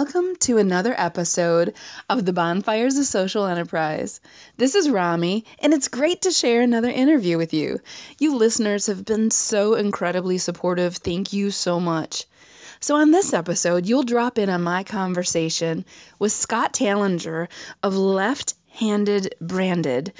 Welcome 0.00 0.36
to 0.42 0.58
another 0.58 0.94
episode 0.96 1.74
of 2.08 2.24
the 2.24 2.32
Bonfires 2.32 2.96
of 2.98 3.06
Social 3.06 3.46
Enterprise. 3.46 4.20
This 4.56 4.76
is 4.76 4.88
Romy, 4.88 5.44
and 5.58 5.74
it's 5.74 5.88
great 5.88 6.22
to 6.22 6.30
share 6.30 6.60
another 6.60 6.88
interview 6.88 7.36
with 7.36 7.52
you. 7.52 7.80
You 8.20 8.36
listeners 8.36 8.86
have 8.86 9.04
been 9.04 9.32
so 9.32 9.74
incredibly 9.74 10.38
supportive. 10.38 10.98
Thank 10.98 11.32
you 11.32 11.50
so 11.50 11.80
much. 11.80 12.26
So, 12.78 12.94
on 12.94 13.10
this 13.10 13.32
episode, 13.32 13.86
you'll 13.86 14.04
drop 14.04 14.38
in 14.38 14.48
on 14.48 14.62
my 14.62 14.84
conversation 14.84 15.84
with 16.20 16.30
Scott 16.30 16.74
Tallenger 16.74 17.48
of 17.82 17.96
Left 17.96 18.54
Handed 18.68 19.34
Branded. 19.40 20.12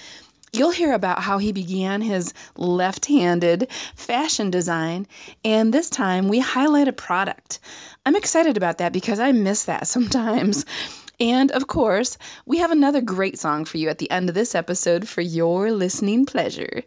You'll 0.53 0.71
hear 0.71 0.93
about 0.93 1.21
how 1.21 1.39
he 1.39 1.53
began 1.53 2.01
his 2.01 2.33
left 2.57 3.07
handed 3.07 3.69
fashion 3.95 4.51
design, 4.51 5.07
and 5.45 5.73
this 5.73 5.91
time 5.91 6.29
we 6.29 6.39
highlight 6.39 6.89
a 6.89 6.93
product. 6.93 7.61
I'm 8.07 8.17
excited 8.17 8.57
about 8.57 8.79
that 8.79 8.93
because 8.93 9.21
I 9.21 9.33
miss 9.33 9.65
that 9.65 9.87
sometimes. 9.97 10.65
And 11.21 11.51
of 11.51 11.67
course, 11.67 12.17
we 12.47 12.59
have 12.59 12.71
another 12.71 13.01
great 13.01 13.41
song 13.41 13.65
for 13.65 13.77
you 13.77 13.89
at 13.89 13.99
the 13.99 14.11
end 14.11 14.29
of 14.29 14.37
this 14.37 14.55
episode 14.55 15.09
for 15.09 15.21
your 15.21 15.73
listening 15.73 16.25
pleasure. 16.27 16.85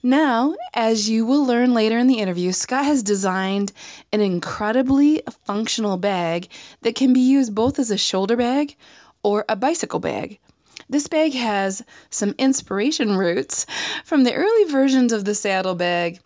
Now, 0.00 0.54
as 0.74 1.08
you 1.08 1.26
will 1.26 1.44
learn 1.44 1.74
later 1.74 1.98
in 1.98 2.06
the 2.06 2.20
interview, 2.20 2.52
Scott 2.52 2.84
has 2.84 3.02
designed 3.02 3.72
an 4.12 4.20
incredibly 4.20 5.22
functional 5.44 5.96
bag 5.96 6.48
that 6.82 6.94
can 6.94 7.12
be 7.12 7.20
used 7.20 7.52
both 7.52 7.80
as 7.80 7.90
a 7.90 7.98
shoulder 7.98 8.36
bag 8.36 8.76
or 9.24 9.44
a 9.48 9.56
bicycle 9.56 9.98
bag. 9.98 10.38
This 10.88 11.08
bag 11.08 11.32
has 11.32 11.82
some 12.10 12.34
inspiration 12.38 13.16
roots 13.16 13.66
from 14.04 14.24
the 14.24 14.34
early 14.34 14.64
versions 14.70 15.12
of 15.12 15.24
the 15.24 15.34
saddlebag 15.34 16.20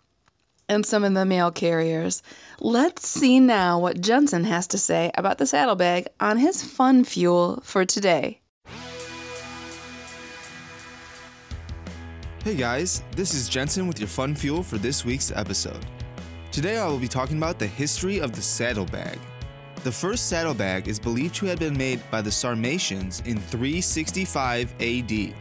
and 0.67 0.85
some 0.85 1.03
of 1.03 1.13
the 1.13 1.25
mail 1.25 1.49
carriers. 1.49 2.21
Let's 2.59 3.07
see 3.07 3.39
now 3.39 3.79
what 3.79 4.01
Jensen 4.01 4.43
has 4.43 4.67
to 4.67 4.77
say 4.77 5.11
about 5.15 5.37
the 5.37 5.45
saddlebag 5.45 6.07
on 6.19 6.37
his 6.37 6.61
fun 6.61 7.03
fuel 7.05 7.61
for 7.63 7.85
today. 7.85 8.41
Hey 12.43 12.55
guys, 12.55 13.03
this 13.15 13.33
is 13.33 13.49
Jensen 13.49 13.87
with 13.87 13.99
your 13.99 14.07
fun 14.07 14.35
fuel 14.35 14.63
for 14.63 14.77
this 14.77 15.05
week's 15.05 15.31
episode. 15.31 15.85
Today 16.51 16.77
I 16.77 16.87
will 16.87 16.99
be 16.99 17.07
talking 17.07 17.37
about 17.37 17.59
the 17.59 17.67
history 17.67 18.19
of 18.19 18.33
the 18.33 18.41
saddlebag. 18.41 19.19
The 19.81 19.91
first 19.93 20.27
saddlebag 20.27 20.89
is 20.89 20.99
believed 20.99 21.35
to 21.35 21.45
have 21.45 21.59
been 21.59 21.77
made 21.77 22.01
by 22.11 22.21
the 22.21 22.31
Sarmatians 22.31 23.21
in 23.25 23.39
365 23.39 24.73
AD. 24.81 25.33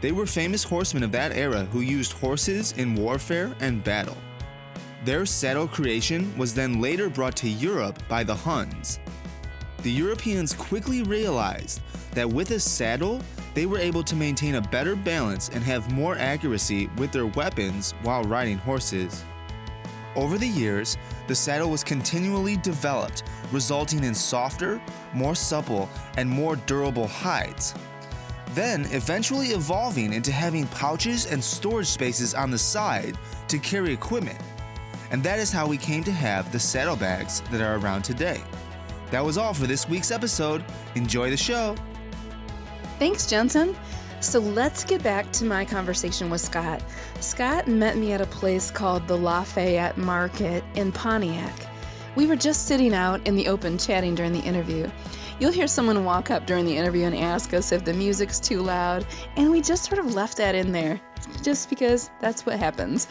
They 0.00 0.12
were 0.12 0.24
famous 0.24 0.64
horsemen 0.64 1.02
of 1.02 1.12
that 1.12 1.32
era 1.32 1.64
who 1.66 1.80
used 1.80 2.12
horses 2.12 2.72
in 2.78 2.94
warfare 2.94 3.54
and 3.60 3.84
battle. 3.84 4.16
Their 5.04 5.26
saddle 5.26 5.68
creation 5.68 6.36
was 6.38 6.54
then 6.54 6.80
later 6.80 7.10
brought 7.10 7.36
to 7.36 7.48
Europe 7.50 8.02
by 8.08 8.24
the 8.24 8.34
Huns. 8.34 8.98
The 9.82 9.92
Europeans 9.92 10.54
quickly 10.54 11.02
realized 11.02 11.82
that 12.12 12.28
with 12.28 12.50
a 12.52 12.58
saddle, 12.58 13.20
they 13.52 13.66
were 13.66 13.78
able 13.78 14.02
to 14.04 14.16
maintain 14.16 14.54
a 14.54 14.62
better 14.62 14.96
balance 14.96 15.50
and 15.50 15.62
have 15.64 15.92
more 15.92 16.16
accuracy 16.16 16.88
with 16.96 17.12
their 17.12 17.26
weapons 17.26 17.92
while 18.02 18.22
riding 18.24 18.56
horses. 18.56 19.22
Over 20.16 20.38
the 20.38 20.48
years, 20.48 20.96
the 21.28 21.34
saddle 21.34 21.70
was 21.70 21.84
continually 21.84 22.56
developed, 22.56 23.22
resulting 23.52 24.02
in 24.02 24.14
softer, 24.14 24.80
more 25.12 25.34
supple, 25.34 25.88
and 26.16 26.28
more 26.28 26.56
durable 26.56 27.06
hides. 27.06 27.74
Then, 28.54 28.86
eventually 28.90 29.48
evolving 29.48 30.14
into 30.14 30.32
having 30.32 30.66
pouches 30.68 31.26
and 31.26 31.44
storage 31.44 31.86
spaces 31.86 32.34
on 32.34 32.50
the 32.50 32.58
side 32.58 33.16
to 33.48 33.58
carry 33.58 33.92
equipment. 33.92 34.40
And 35.10 35.22
that 35.22 35.38
is 35.38 35.52
how 35.52 35.66
we 35.66 35.76
came 35.76 36.02
to 36.04 36.12
have 36.12 36.50
the 36.50 36.58
saddlebags 36.58 37.42
that 37.52 37.60
are 37.60 37.76
around 37.76 38.02
today. 38.02 38.42
That 39.10 39.24
was 39.24 39.38
all 39.38 39.54
for 39.54 39.66
this 39.66 39.88
week's 39.88 40.10
episode. 40.10 40.64
Enjoy 40.94 41.30
the 41.30 41.36
show. 41.36 41.76
Thanks, 42.98 43.26
Jensen. 43.26 43.76
So 44.20 44.40
let's 44.40 44.84
get 44.84 45.02
back 45.02 45.30
to 45.32 45.44
my 45.44 45.64
conversation 45.64 46.28
with 46.28 46.40
Scott. 46.40 46.82
Scott 47.20 47.68
met 47.68 47.96
me 47.96 48.12
at 48.12 48.20
a 48.20 48.26
place 48.26 48.68
called 48.68 49.06
the 49.06 49.16
Lafayette 49.16 49.96
Market 49.96 50.64
in 50.74 50.90
Pontiac. 50.90 51.54
We 52.16 52.26
were 52.26 52.34
just 52.34 52.66
sitting 52.66 52.94
out 52.94 53.24
in 53.28 53.36
the 53.36 53.46
open 53.46 53.78
chatting 53.78 54.16
during 54.16 54.32
the 54.32 54.40
interview. 54.40 54.90
You'll 55.38 55.52
hear 55.52 55.68
someone 55.68 56.04
walk 56.04 56.32
up 56.32 56.46
during 56.46 56.64
the 56.64 56.76
interview 56.76 57.04
and 57.04 57.14
ask 57.14 57.54
us 57.54 57.70
if 57.70 57.84
the 57.84 57.94
music's 57.94 58.40
too 58.40 58.60
loud, 58.60 59.06
and 59.36 59.52
we 59.52 59.62
just 59.62 59.84
sort 59.84 60.00
of 60.00 60.16
left 60.16 60.36
that 60.38 60.56
in 60.56 60.72
there, 60.72 61.00
just 61.44 61.70
because 61.70 62.10
that's 62.20 62.44
what 62.44 62.58
happens. 62.58 63.06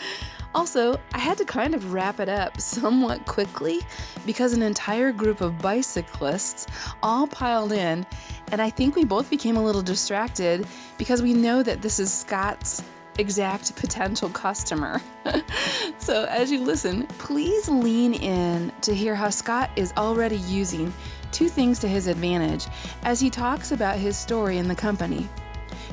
Also, 0.58 1.00
I 1.14 1.20
had 1.20 1.38
to 1.38 1.46
kind 1.46 1.76
of 1.76 1.94
wrap 1.94 2.20
it 2.20 2.28
up 2.28 2.60
somewhat 2.60 3.28
quickly 3.28 3.82
because 4.26 4.54
an 4.54 4.64
entire 4.64 5.12
group 5.12 5.40
of 5.40 5.60
bicyclists 5.60 6.66
all 7.04 7.28
piled 7.28 7.74
in, 7.74 8.08
and 8.52 8.60
I 8.60 8.72
think 8.72 8.96
we 8.96 9.06
both 9.06 9.30
became 9.30 9.56
a 9.56 9.64
little 9.64 9.84
distracted 9.84 10.66
because 10.98 11.22
we 11.22 11.36
know 11.36 11.62
that 11.62 11.84
this 11.84 12.00
is 12.00 12.12
Scott's 12.12 12.82
exact 13.20 13.76
potential 13.76 14.30
customer. 14.30 15.00
so, 16.00 16.24
as 16.24 16.52
you 16.52 16.64
listen, 16.64 17.06
please 17.20 17.70
lean 17.70 18.16
in 18.16 18.72
to 18.82 18.96
hear 18.96 19.14
how 19.14 19.30
Scott 19.30 19.70
is 19.76 19.94
already 19.96 20.38
using 20.38 20.92
two 21.32 21.50
things 21.50 21.78
to 21.78 21.88
his 21.88 22.08
advantage 22.08 22.66
as 23.04 23.20
he 23.20 23.30
talks 23.30 23.72
about 23.72 24.00
his 24.00 24.18
story 24.18 24.58
in 24.58 24.68
the 24.68 24.76
company. 24.76 25.30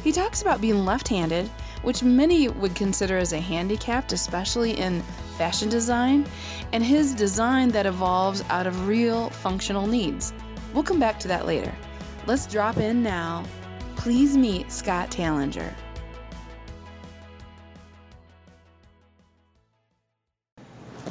He 0.05 0.13
talks 0.13 0.43
about 0.43 0.61
being 0.61 0.85
left 0.85 1.09
handed 1.09 1.51
which 1.85 2.03
many 2.03 2.49
would 2.49 2.75
consider 2.75 3.19
as 3.19 3.33
a 3.33 3.41
handicap, 3.41 4.11
especially 4.11 4.73
in 4.73 5.03
fashion 5.37 5.69
design, 5.69 6.27
and 6.73 6.83
his 6.83 7.15
design 7.15 7.69
that 7.69 7.87
evolves 7.87 8.43
out 8.49 8.67
of 8.67 8.89
real 8.89 9.31
functional 9.31 9.87
needs. 9.87 10.33
We'll 10.73 10.83
come 10.83 10.99
back 10.99 11.21
to 11.21 11.29
that 11.29 11.47
later. 11.47 11.73
Let's 12.27 12.47
drop 12.47 12.79
in 12.79 13.03
now. 13.03 13.45
Please 13.97 14.37
meet 14.37 14.73
Scott 14.73 15.11
Tallenger. 15.11 15.73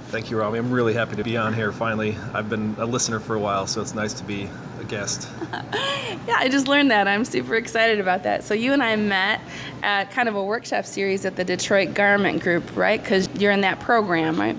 Thank 0.08 0.30
you, 0.30 0.38
Romy. 0.38 0.60
I'm 0.60 0.72
really 0.72 0.94
happy 0.94 1.16
to 1.16 1.24
be 1.24 1.38
on 1.38 1.54
here 1.54 1.72
finally. 1.72 2.18
I've 2.34 2.50
been 2.50 2.76
a 2.78 2.86
listener 2.86 3.20
for 3.20 3.36
a 3.36 3.40
while, 3.40 3.66
so 3.66 3.82
it's 3.82 3.96
nice 3.96 4.14
to 4.14 4.24
be 4.24 4.48
a 4.80 4.84
guest. 4.84 5.28
yeah, 6.28 6.36
I 6.38 6.50
just 6.50 6.68
learned 6.68 6.92
that. 6.92 7.08
I'm 7.08 7.26
super 7.26 7.56
excited 7.56 8.00
about 8.00 8.24
that. 8.24 8.44
So, 8.44 8.54
you 8.54 8.74
and 8.74 8.82
I 8.82 8.96
met 8.96 9.42
at 9.82 10.12
kind 10.12 10.30
of 10.30 10.36
a 10.36 10.44
workshop 10.44 10.86
series 10.86 11.26
at 11.26 11.36
the 11.36 11.44
Detroit 11.44 11.94
Garment 11.94 12.42
Group, 12.42 12.76
right? 12.76 13.02
Because 13.02 13.30
you're 13.36 13.52
in 13.52 13.62
that 13.62 13.80
program, 13.80 14.40
right? 14.40 14.58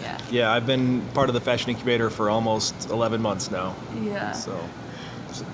Yeah. 0.00 0.18
Yeah, 0.30 0.52
I've 0.52 0.66
been 0.66 1.02
part 1.14 1.28
of 1.28 1.34
the 1.34 1.40
Fashion 1.40 1.70
Incubator 1.70 2.10
for 2.10 2.30
almost 2.30 2.90
11 2.90 3.20
months 3.20 3.50
now. 3.50 3.74
Yeah. 4.02 4.32
So 4.32 4.58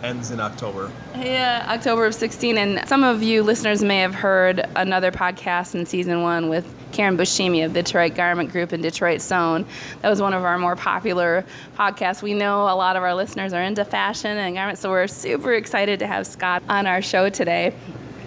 ends 0.02 0.30
in 0.30 0.40
October. 0.40 0.90
Yeah, 1.16 1.66
October 1.68 2.06
of 2.06 2.14
16. 2.14 2.58
And 2.58 2.88
some 2.88 3.04
of 3.04 3.22
you 3.22 3.42
listeners 3.42 3.82
may 3.82 3.98
have 3.98 4.14
heard 4.14 4.66
another 4.76 5.10
podcast 5.10 5.74
in 5.74 5.86
season 5.86 6.22
one 6.22 6.48
with 6.48 6.72
Karen 6.96 7.18
Buscemi 7.18 7.62
of 7.62 7.74
Detroit 7.74 8.14
Garment 8.14 8.50
Group 8.50 8.72
and 8.72 8.82
Detroit 8.82 9.20
Sewn. 9.20 9.66
That 10.00 10.08
was 10.08 10.22
one 10.22 10.32
of 10.32 10.44
our 10.44 10.56
more 10.56 10.76
popular 10.76 11.44
podcasts. 11.76 12.22
We 12.22 12.32
know 12.32 12.62
a 12.62 12.74
lot 12.74 12.96
of 12.96 13.02
our 13.02 13.14
listeners 13.14 13.52
are 13.52 13.62
into 13.62 13.84
fashion 13.84 14.38
and 14.38 14.56
garments, 14.56 14.80
so 14.80 14.88
we're 14.88 15.06
super 15.06 15.52
excited 15.52 15.98
to 15.98 16.06
have 16.06 16.26
Scott 16.26 16.62
on 16.70 16.86
our 16.86 17.02
show 17.02 17.28
today. 17.28 17.74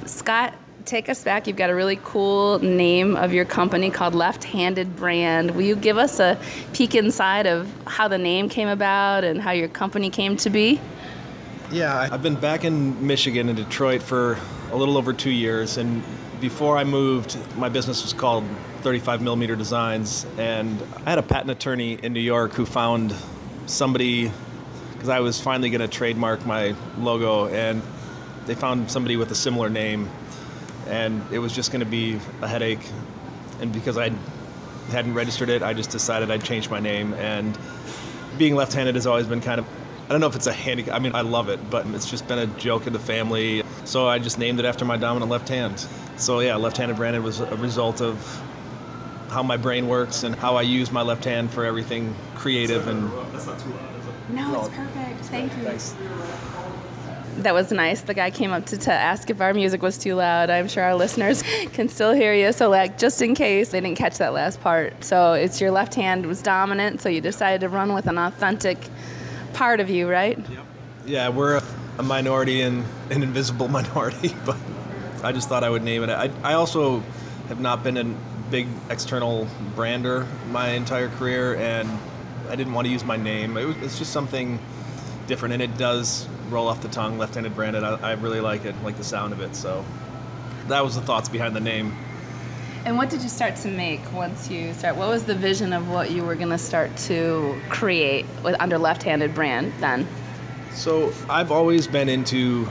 Scott, 0.05 0.53
take 0.85 1.09
us 1.09 1.23
back. 1.23 1.47
You've 1.47 1.57
got 1.57 1.71
a 1.71 1.75
really 1.75 1.99
cool 2.03 2.59
name 2.59 3.15
of 3.15 3.33
your 3.33 3.43
company 3.43 3.89
called 3.89 4.13
Left 4.13 4.43
Handed 4.43 4.95
Brand. 4.95 5.49
Will 5.55 5.63
you 5.63 5.75
give 5.75 5.97
us 5.97 6.19
a 6.19 6.39
peek 6.73 6.93
inside 6.93 7.47
of 7.47 7.67
how 7.87 8.07
the 8.07 8.19
name 8.19 8.49
came 8.49 8.67
about 8.67 9.23
and 9.23 9.41
how 9.41 9.49
your 9.49 9.67
company 9.67 10.11
came 10.11 10.37
to 10.37 10.49
be? 10.51 10.79
Yeah, 11.71 12.07
I've 12.11 12.21
been 12.21 12.39
back 12.39 12.65
in 12.65 13.05
Michigan 13.05 13.49
in 13.49 13.55
Detroit 13.55 14.03
for 14.03 14.37
a 14.71 14.75
little 14.75 14.95
over 14.95 15.11
two 15.11 15.31
years, 15.31 15.77
and 15.77 16.03
before 16.39 16.77
I 16.77 16.83
moved, 16.83 17.37
my 17.57 17.69
business 17.69 18.01
was 18.03 18.13
called 18.13 18.45
35 18.81 19.21
Millimeter 19.21 19.55
Designs, 19.55 20.25
and 20.37 20.81
I 21.05 21.09
had 21.09 21.19
a 21.19 21.23
patent 21.23 21.51
attorney 21.51 21.93
in 22.01 22.13
New 22.13 22.19
York 22.19 22.53
who 22.53 22.65
found 22.65 23.13
somebody 23.65 24.31
because 24.93 25.09
I 25.09 25.19
was 25.19 25.39
finally 25.39 25.69
going 25.69 25.81
to 25.81 25.87
trademark 25.87 26.45
my 26.45 26.75
logo, 26.97 27.47
and 27.47 27.81
they 28.45 28.55
found 28.55 28.89
somebody 28.89 29.17
with 29.17 29.31
a 29.31 29.35
similar 29.35 29.69
name, 29.69 30.09
and 30.87 31.21
it 31.31 31.39
was 31.39 31.53
just 31.53 31.71
going 31.71 31.81
to 31.81 31.89
be 31.89 32.19
a 32.41 32.47
headache. 32.47 32.85
And 33.61 33.73
because 33.73 33.97
I 33.97 34.11
hadn't 34.91 35.13
registered 35.13 35.49
it, 35.49 35.61
I 35.61 35.73
just 35.73 35.89
decided 35.89 36.31
I'd 36.31 36.43
change 36.43 36.69
my 36.69 36.79
name. 36.79 37.13
And 37.15 37.57
being 38.37 38.55
left-handed 38.55 38.95
has 38.95 39.05
always 39.05 39.27
been 39.27 39.41
kind 39.41 39.59
of 39.59 39.67
I 40.09 40.11
don't 40.13 40.21
know 40.21 40.27
if 40.27 40.35
it's 40.35 40.47
a 40.47 40.53
handicap. 40.53 40.95
I 40.95 40.97
mean, 40.97 41.13
I 41.13 41.21
love 41.21 41.49
it, 41.49 41.69
but 41.69 41.85
it's 41.89 42.09
just 42.09 42.27
been 42.27 42.39
a 42.39 42.47
joke 42.47 42.87
in 42.87 42.93
the 42.93 42.99
family. 42.99 43.61
So 43.85 44.07
I 44.07 44.17
just 44.17 44.39
named 44.39 44.57
it 44.57 44.65
after 44.65 44.83
my 44.83 44.97
dominant 44.97 45.29
left 45.29 45.47
hand. 45.47 45.85
So 46.19 46.41
yeah, 46.41 46.57
left-handed 46.57 46.97
branded 46.97 47.23
was 47.23 47.39
a 47.39 47.55
result 47.55 48.01
of 48.01 48.17
how 49.29 49.41
my 49.41 49.57
brain 49.57 49.87
works 49.87 50.23
and 50.23 50.35
how 50.35 50.57
I 50.57 50.63
use 50.63 50.91
my 50.91 51.01
left 51.01 51.23
hand 51.23 51.49
for 51.49 51.65
everything 51.65 52.13
creative 52.35 52.87
and. 52.87 53.09
That's 53.31 53.45
not 53.45 53.59
too 53.59 53.69
loud, 53.69 54.29
No, 54.29 54.65
it's 54.65 54.75
perfect. 54.75 55.25
Thank 55.25 55.55
you. 55.57 55.63
Thanks. 55.63 55.95
That 57.37 57.53
was 57.53 57.71
nice. 57.71 58.01
The 58.01 58.13
guy 58.13 58.31
came 58.31 58.51
up 58.51 58.65
to, 58.65 58.77
to 58.77 58.91
ask 58.91 59.29
if 59.29 59.39
our 59.39 59.53
music 59.53 59.81
was 59.81 59.97
too 59.97 60.15
loud. 60.15 60.49
I'm 60.49 60.67
sure 60.67 60.83
our 60.83 60.95
listeners 60.95 61.41
can 61.73 61.87
still 61.87 62.11
hear 62.11 62.33
you. 62.33 62.51
So, 62.51 62.69
like, 62.69 62.97
just 62.97 63.21
in 63.21 63.33
case 63.33 63.69
they 63.69 63.79
didn't 63.79 63.97
catch 63.97 64.17
that 64.17 64.33
last 64.33 64.59
part. 64.59 65.01
So, 65.05 65.33
it's 65.33 65.61
your 65.61 65.71
left 65.71 65.95
hand 65.95 66.25
was 66.25 66.41
dominant. 66.41 66.99
So, 66.99 67.07
you 67.07 67.21
decided 67.21 67.61
to 67.61 67.69
run 67.69 67.93
with 67.93 68.07
an 68.07 68.17
authentic 68.17 68.77
part 69.53 69.79
of 69.79 69.89
you, 69.89 70.09
right? 70.09 70.37
Yep. 70.37 70.65
Yeah, 71.05 71.29
we're 71.29 71.57
a, 71.57 71.63
a 71.99 72.03
minority 72.03 72.61
and 72.61 72.83
an 73.09 73.23
invisible 73.23 73.67
minority, 73.79 74.35
but 74.45 74.57
I 75.23 75.31
just 75.31 75.49
thought 75.49 75.63
I 75.63 75.69
would 75.69 75.83
name 75.83 76.03
it. 76.03 76.09
I, 76.09 76.29
I 76.43 76.53
also 76.53 77.03
have 77.47 77.59
not 77.59 77.83
been 77.83 77.97
a 77.97 78.03
big 78.49 78.67
external 78.89 79.47
brander 79.75 80.27
my 80.51 80.69
entire 80.69 81.09
career, 81.09 81.55
and 81.55 81.89
I 82.49 82.55
didn't 82.55 82.73
want 82.73 82.85
to 82.87 82.91
use 82.91 83.03
my 83.03 83.17
name. 83.17 83.57
It 83.57 83.65
was, 83.65 83.77
it's 83.77 83.97
just 83.97 84.11
something 84.11 84.59
different, 85.27 85.53
and 85.53 85.61
it 85.61 85.77
does 85.77 86.27
roll 86.49 86.67
off 86.67 86.81
the 86.81 86.87
tongue, 86.87 87.17
left-handed 87.17 87.55
branded. 87.55 87.83
I, 87.83 87.95
I 87.95 88.11
really 88.13 88.39
like 88.41 88.65
it, 88.65 88.75
like 88.83 88.97
the 88.97 89.03
sound 89.03 89.33
of 89.33 89.41
it. 89.41 89.55
So 89.55 89.85
that 90.67 90.83
was 90.83 90.95
the 90.95 91.01
thoughts 91.01 91.29
behind 91.29 91.55
the 91.55 91.59
name. 91.59 91.95
And 92.85 92.97
what 92.97 93.09
did 93.09 93.21
you 93.21 93.29
start 93.29 93.55
to 93.57 93.67
make 93.67 93.99
once 94.13 94.49
you 94.49 94.73
start? 94.73 94.95
What 94.95 95.09
was 95.09 95.25
the 95.25 95.35
vision 95.35 95.73
of 95.73 95.89
what 95.89 96.11
you 96.11 96.23
were 96.23 96.35
going 96.35 96.49
to 96.49 96.57
start 96.57 96.95
to 96.97 97.59
create 97.67 98.25
with 98.43 98.55
under 98.59 98.77
left-handed 98.77 99.35
brand 99.35 99.73
then? 99.79 100.07
So 100.71 101.13
I've 101.29 101.51
always 101.51 101.87
been 101.87 102.07
into, 102.07 102.67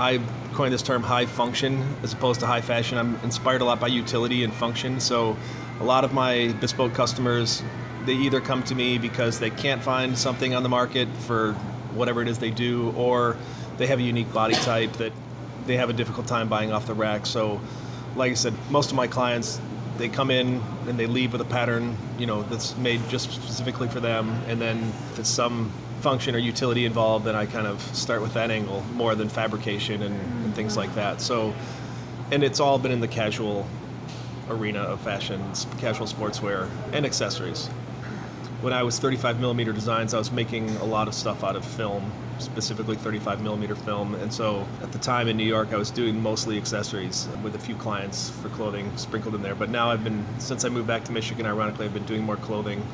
I 0.00 0.18
coined 0.54 0.72
this 0.72 0.82
term 0.82 1.02
high 1.02 1.26
function 1.26 1.94
as 2.02 2.14
opposed 2.14 2.40
to 2.40 2.46
high 2.46 2.62
fashion. 2.62 2.96
I'm 2.96 3.16
inspired 3.16 3.60
a 3.60 3.66
lot 3.66 3.80
by 3.80 3.88
utility 3.88 4.44
and 4.44 4.52
function. 4.52 4.98
So 4.98 5.36
a 5.78 5.84
lot 5.84 6.04
of 6.04 6.14
my 6.14 6.54
bespoke 6.58 6.94
customers, 6.94 7.62
they 8.06 8.14
either 8.14 8.40
come 8.40 8.62
to 8.64 8.74
me 8.74 8.96
because 8.96 9.38
they 9.38 9.50
can't 9.50 9.82
find 9.82 10.16
something 10.16 10.54
on 10.54 10.62
the 10.62 10.70
market 10.70 11.06
for 11.26 11.52
whatever 11.92 12.22
it 12.22 12.28
is 12.28 12.38
they 12.38 12.50
do, 12.50 12.92
or 12.96 13.36
they 13.76 13.86
have 13.88 13.98
a 13.98 14.02
unique 14.02 14.32
body 14.32 14.54
type 14.54 14.92
that 14.94 15.12
they 15.66 15.76
have 15.76 15.90
a 15.90 15.92
difficult 15.92 16.26
time 16.26 16.48
buying 16.48 16.72
off 16.72 16.86
the 16.86 16.94
rack. 16.94 17.26
So 17.26 17.60
like 18.16 18.30
I 18.32 18.34
said, 18.34 18.54
most 18.70 18.90
of 18.90 18.96
my 18.96 19.06
clients 19.06 19.60
they 19.98 20.08
come 20.08 20.30
in 20.30 20.62
and 20.88 20.98
they 20.98 21.06
leave 21.06 21.32
with 21.32 21.42
a 21.42 21.46
pattern, 21.46 21.94
you 22.18 22.24
know, 22.24 22.42
that's 22.44 22.74
made 22.78 23.06
just 23.10 23.30
specifically 23.32 23.86
for 23.86 24.00
them. 24.00 24.30
And 24.48 24.58
then 24.58 24.78
if 25.12 25.18
it's 25.18 25.28
some 25.28 25.70
function 26.00 26.34
or 26.34 26.38
utility 26.38 26.84
involved, 26.86 27.24
then 27.24 27.36
I 27.36 27.46
kind 27.46 27.66
of 27.66 27.80
start 27.94 28.22
with 28.22 28.34
that 28.34 28.50
angle 28.50 28.82
more 28.94 29.14
than 29.14 29.28
fabrication 29.28 30.02
and, 30.02 30.14
and 30.44 30.54
things 30.54 30.76
like 30.76 30.94
that. 30.94 31.20
So, 31.20 31.54
and 32.30 32.42
it's 32.42 32.60
all 32.60 32.78
been 32.78 32.92
in 32.92 33.00
the 33.00 33.08
casual 33.08 33.66
arena 34.48 34.80
of 34.80 35.00
fashion, 35.00 35.40
casual 35.78 36.06
sportswear, 36.06 36.68
and 36.92 37.06
accessories. 37.06 37.66
When 38.60 38.72
I 38.72 38.82
was 38.82 38.98
35 38.98 39.40
millimeter 39.40 39.72
designs, 39.72 40.12
I 40.12 40.18
was 40.18 40.30
making 40.30 40.68
a 40.76 40.84
lot 40.84 41.08
of 41.08 41.14
stuff 41.14 41.44
out 41.44 41.56
of 41.56 41.64
film 41.64 42.10
specifically 42.40 42.96
35 42.96 43.42
millimeter 43.42 43.74
film. 43.74 44.14
And 44.16 44.32
so 44.32 44.66
at 44.82 44.92
the 44.92 44.98
time 44.98 45.28
in 45.28 45.36
New 45.36 45.44
York, 45.44 45.72
I 45.72 45.76
was 45.76 45.90
doing 45.90 46.20
mostly 46.20 46.56
accessories 46.56 47.28
with 47.42 47.54
a 47.54 47.58
few 47.58 47.74
clients 47.76 48.30
for 48.30 48.48
clothing 48.50 48.90
sprinkled 48.96 49.34
in 49.34 49.42
there. 49.42 49.54
But 49.54 49.70
now 49.70 49.90
I've 49.90 50.04
been, 50.04 50.24
since 50.38 50.64
I 50.64 50.68
moved 50.68 50.86
back 50.86 51.04
to 51.04 51.12
Michigan, 51.12 51.46
ironically, 51.46 51.86
I've 51.86 51.94
been 51.94 52.06
doing 52.06 52.22
more 52.22 52.36
clothing. 52.36 52.84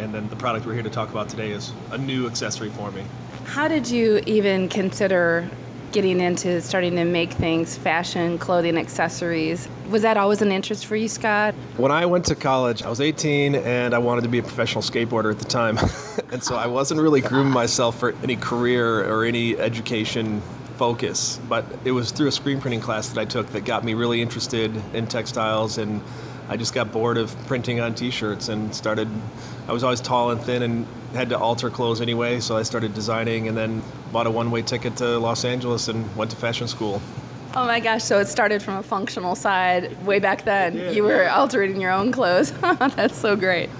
And 0.00 0.14
then 0.14 0.28
the 0.28 0.36
product 0.36 0.64
we're 0.64 0.74
here 0.74 0.82
to 0.82 0.90
talk 0.90 1.10
about 1.10 1.28
today 1.28 1.50
is 1.50 1.72
a 1.90 1.98
new 1.98 2.26
accessory 2.26 2.70
for 2.70 2.90
me. 2.90 3.04
How 3.44 3.68
did 3.68 3.88
you 3.88 4.22
even 4.26 4.68
consider 4.68 5.48
getting 5.92 6.20
into 6.20 6.60
starting 6.60 6.94
to 6.96 7.04
make 7.04 7.32
things, 7.32 7.76
fashion, 7.76 8.38
clothing, 8.38 8.78
accessories. 8.78 9.68
Was 9.88 10.02
that 10.02 10.16
always 10.16 10.40
an 10.40 10.52
interest 10.52 10.86
for 10.86 10.96
you, 10.96 11.08
Scott? 11.08 11.54
When 11.76 11.90
I 11.90 12.06
went 12.06 12.24
to 12.26 12.34
college, 12.34 12.82
I 12.82 12.88
was 12.88 13.00
18 13.00 13.56
and 13.56 13.92
I 13.92 13.98
wanted 13.98 14.22
to 14.22 14.28
be 14.28 14.38
a 14.38 14.42
professional 14.42 14.82
skateboarder 14.82 15.32
at 15.32 15.38
the 15.38 15.44
time. 15.44 15.78
and 16.32 16.42
so 16.42 16.54
I 16.54 16.66
wasn't 16.66 17.00
really 17.00 17.20
grooming 17.20 17.52
myself 17.52 17.98
for 17.98 18.14
any 18.22 18.36
career 18.36 19.04
or 19.10 19.24
any 19.24 19.56
education 19.58 20.40
focus. 20.76 21.40
But 21.48 21.66
it 21.84 21.92
was 21.92 22.12
through 22.12 22.28
a 22.28 22.32
screen 22.32 22.60
printing 22.60 22.80
class 22.80 23.08
that 23.08 23.20
I 23.20 23.24
took 23.24 23.48
that 23.48 23.64
got 23.64 23.84
me 23.84 23.94
really 23.94 24.22
interested 24.22 24.74
in 24.94 25.06
textiles 25.06 25.78
and 25.78 26.00
I 26.50 26.56
just 26.56 26.74
got 26.74 26.90
bored 26.90 27.16
of 27.16 27.34
printing 27.46 27.78
on 27.78 27.94
t-shirts 27.94 28.48
and 28.48 28.74
started 28.74 29.08
I 29.68 29.72
was 29.72 29.84
always 29.84 30.00
tall 30.00 30.32
and 30.32 30.40
thin 30.40 30.64
and 30.64 30.84
had 31.14 31.28
to 31.28 31.38
alter 31.38 31.70
clothes 31.70 32.00
anyway, 32.00 32.40
so 32.40 32.56
I 32.56 32.64
started 32.64 32.92
designing 32.92 33.46
and 33.46 33.56
then 33.56 33.82
bought 34.12 34.26
a 34.26 34.30
one-way 34.32 34.62
ticket 34.62 34.96
to 34.96 35.18
Los 35.18 35.44
Angeles 35.44 35.86
and 35.86 36.16
went 36.16 36.32
to 36.32 36.36
fashion 36.36 36.66
school. 36.66 37.00
Oh 37.54 37.66
my 37.66 37.78
gosh, 37.78 38.02
so 38.02 38.18
it 38.18 38.26
started 38.26 38.64
from 38.64 38.74
a 38.74 38.82
functional 38.82 39.36
side 39.36 40.04
way 40.04 40.18
back 40.18 40.44
then. 40.44 40.92
You 40.92 41.04
were 41.04 41.28
altering 41.28 41.80
your 41.80 41.92
own 41.92 42.10
clothes. 42.10 42.50
That's 42.60 43.16
so 43.16 43.36
great. 43.36 43.70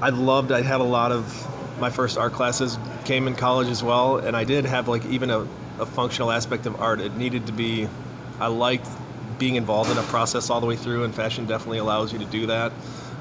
I 0.00 0.10
loved 0.10 0.52
I 0.52 0.62
had 0.62 0.80
a 0.80 0.84
lot 0.84 1.10
of 1.10 1.80
my 1.80 1.90
first 1.90 2.16
art 2.16 2.32
classes 2.32 2.78
came 3.04 3.26
in 3.26 3.34
college 3.34 3.68
as 3.68 3.82
well 3.82 4.18
and 4.18 4.36
I 4.36 4.44
did 4.44 4.64
have 4.66 4.86
like 4.86 5.04
even 5.06 5.30
a, 5.30 5.48
a 5.80 5.86
functional 5.86 6.30
aspect 6.30 6.66
of 6.66 6.80
art. 6.80 7.00
It 7.00 7.16
needed 7.16 7.46
to 7.46 7.52
be 7.52 7.88
I 8.38 8.46
liked 8.46 8.88
being 9.40 9.56
involved 9.56 9.90
in 9.90 9.98
a 9.98 10.02
process 10.02 10.50
all 10.50 10.60
the 10.60 10.66
way 10.66 10.76
through, 10.76 11.02
and 11.02 11.12
fashion 11.12 11.46
definitely 11.46 11.78
allows 11.78 12.12
you 12.12 12.18
to 12.20 12.26
do 12.26 12.46
that. 12.46 12.70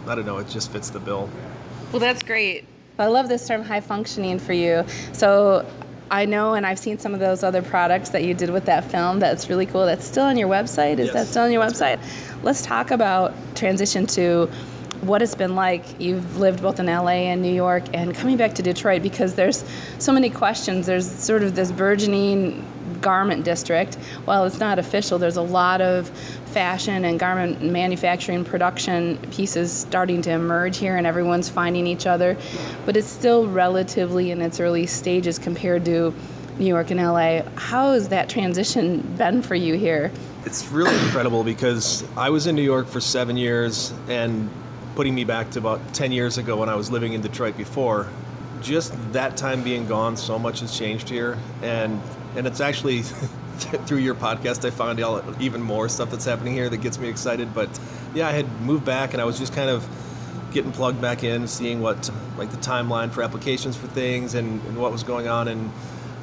I 0.06 0.14
don't 0.14 0.26
know, 0.26 0.38
it 0.38 0.50
just 0.50 0.72
fits 0.72 0.92
the 0.92 1.00
bill. 1.00 1.28
Well, 1.92 2.00
that's 2.00 2.22
great. 2.22 2.66
I 3.00 3.08
love 3.08 3.30
this 3.30 3.48
term 3.48 3.64
high 3.64 3.80
functioning 3.80 4.38
for 4.38 4.54
you. 4.54 4.86
So 5.14 5.66
I 6.12 6.26
know, 6.26 6.56
and 6.56 6.66
I've 6.66 6.78
seen 6.78 7.00
some 7.00 7.14
of 7.14 7.20
those 7.20 7.44
other 7.44 7.62
products 7.62 8.10
that 8.10 8.24
you 8.24 8.34
did 8.34 8.50
with 8.50 8.66
that 8.66 8.84
film. 8.84 9.20
That's 9.20 9.50
really 9.50 9.66
cool. 9.66 9.86
That's 9.86 10.06
still 10.06 10.26
on 10.26 10.38
your 10.38 10.50
website. 10.50 11.00
Is 11.00 11.08
yes, 11.08 11.14
that 11.14 11.28
still 11.28 11.44
on 11.44 11.52
your 11.52 11.64
website? 11.64 12.00
Let's 12.44 12.62
talk 12.62 12.92
about 12.92 13.34
transition 13.56 14.06
to 14.08 14.50
what 15.02 15.22
it's 15.22 15.36
been 15.36 15.56
like. 15.56 15.84
You've 16.00 16.38
lived 16.38 16.62
both 16.62 16.80
in 16.80 16.88
LA 16.88 17.30
and 17.30 17.42
New 17.42 17.54
York, 17.54 17.84
and 17.94 18.14
coming 18.14 18.38
back 18.38 18.54
to 18.56 18.64
Detroit 18.64 19.02
because 19.02 19.36
there's 19.36 19.64
so 19.98 20.12
many 20.12 20.30
questions. 20.30 20.86
There's 20.86 21.10
sort 21.10 21.44
of 21.44 21.56
this 21.56 21.72
burgeoning 21.72 22.66
garment 23.02 23.46
district. 23.46 23.96
While 24.26 24.46
it's 24.46 24.60
not 24.60 24.80
official, 24.80 25.18
there's 25.18 25.38
a 25.38 25.42
lot 25.42 25.82
of 25.82 26.10
fashion 26.48 27.06
and 27.06 27.20
garment 27.20 27.62
manufacturing 27.62 28.44
production 28.44 29.18
pieces 29.32 29.72
starting 29.72 30.22
to 30.24 30.32
emerge 30.32 30.78
here, 30.78 30.98
and 30.98 31.08
everyone's 31.08 31.50
finding 31.50 31.88
each 31.88 32.06
other. 32.06 32.36
But 32.86 32.98
it's 32.98 33.08
still 33.08 33.48
relatively 33.48 34.32
in 34.32 34.42
its 34.42 34.60
early 34.60 34.86
stages 34.86 35.40
compared 35.40 35.86
to 35.86 36.14
New 36.58 36.66
York 36.66 36.92
and 36.92 37.00
LA. 37.00 37.42
How 37.56 37.94
has 37.94 38.10
that 38.10 38.28
transition 38.28 39.00
been 39.18 39.42
for 39.42 39.56
you 39.56 39.76
here? 39.76 40.12
It's 40.46 40.68
really 40.70 40.96
incredible 41.06 41.44
because 41.44 42.04
I 42.18 42.30
was 42.30 42.48
in 42.48 42.56
New 42.56 42.64
York 42.64 42.88
for 42.88 43.00
seven 43.00 43.38
years 43.38 43.94
and 44.10 44.50
putting 45.00 45.16
me 45.16 45.24
back 45.24 45.50
to 45.50 45.60
about 45.60 45.94
10 45.94 46.12
years 46.12 46.38
ago 46.38 46.58
when 46.58 46.68
I 46.68 46.76
was 46.76 46.92
living 46.92 47.14
in 47.14 47.22
Detroit 47.22 47.56
before. 47.56 48.10
Just 48.62 48.92
that 49.14 49.38
time 49.38 49.64
being 49.64 49.88
gone, 49.88 50.18
so 50.18 50.38
much 50.38 50.60
has 50.60 50.78
changed 50.78 51.08
here. 51.08 51.38
And 51.62 52.02
and 52.36 52.46
it's 52.46 52.60
actually 52.60 53.04
through 53.86 54.00
your 54.00 54.14
podcast 54.14 54.66
I 54.66 54.72
found 54.72 55.02
all, 55.02 55.24
even 55.42 55.62
more 55.62 55.88
stuff 55.88 56.12
that's 56.12 56.26
happening 56.26 56.52
here 56.52 56.68
that 56.68 56.82
gets 56.82 57.00
me 57.00 57.08
excited. 57.08 57.54
But 57.54 57.70
yeah, 58.14 58.28
I 58.28 58.32
had 58.32 58.52
moved 58.60 58.84
back 58.84 59.14
and 59.14 59.22
I 59.22 59.24
was 59.24 59.40
just 59.40 59.54
kind 59.54 59.70
of 59.70 59.88
getting 60.52 60.74
plugged 60.74 61.00
back 61.00 61.24
in, 61.24 61.48
seeing 61.48 61.80
what 61.80 62.12
like 62.38 62.52
the 62.52 62.58
timeline 62.58 63.10
for 63.10 63.24
applications 63.24 63.78
for 63.78 63.88
things 63.88 64.34
and, 64.34 64.62
and 64.66 64.78
what 64.78 64.92
was 64.92 65.04
going 65.04 65.30
on. 65.30 65.48
And 65.48 65.72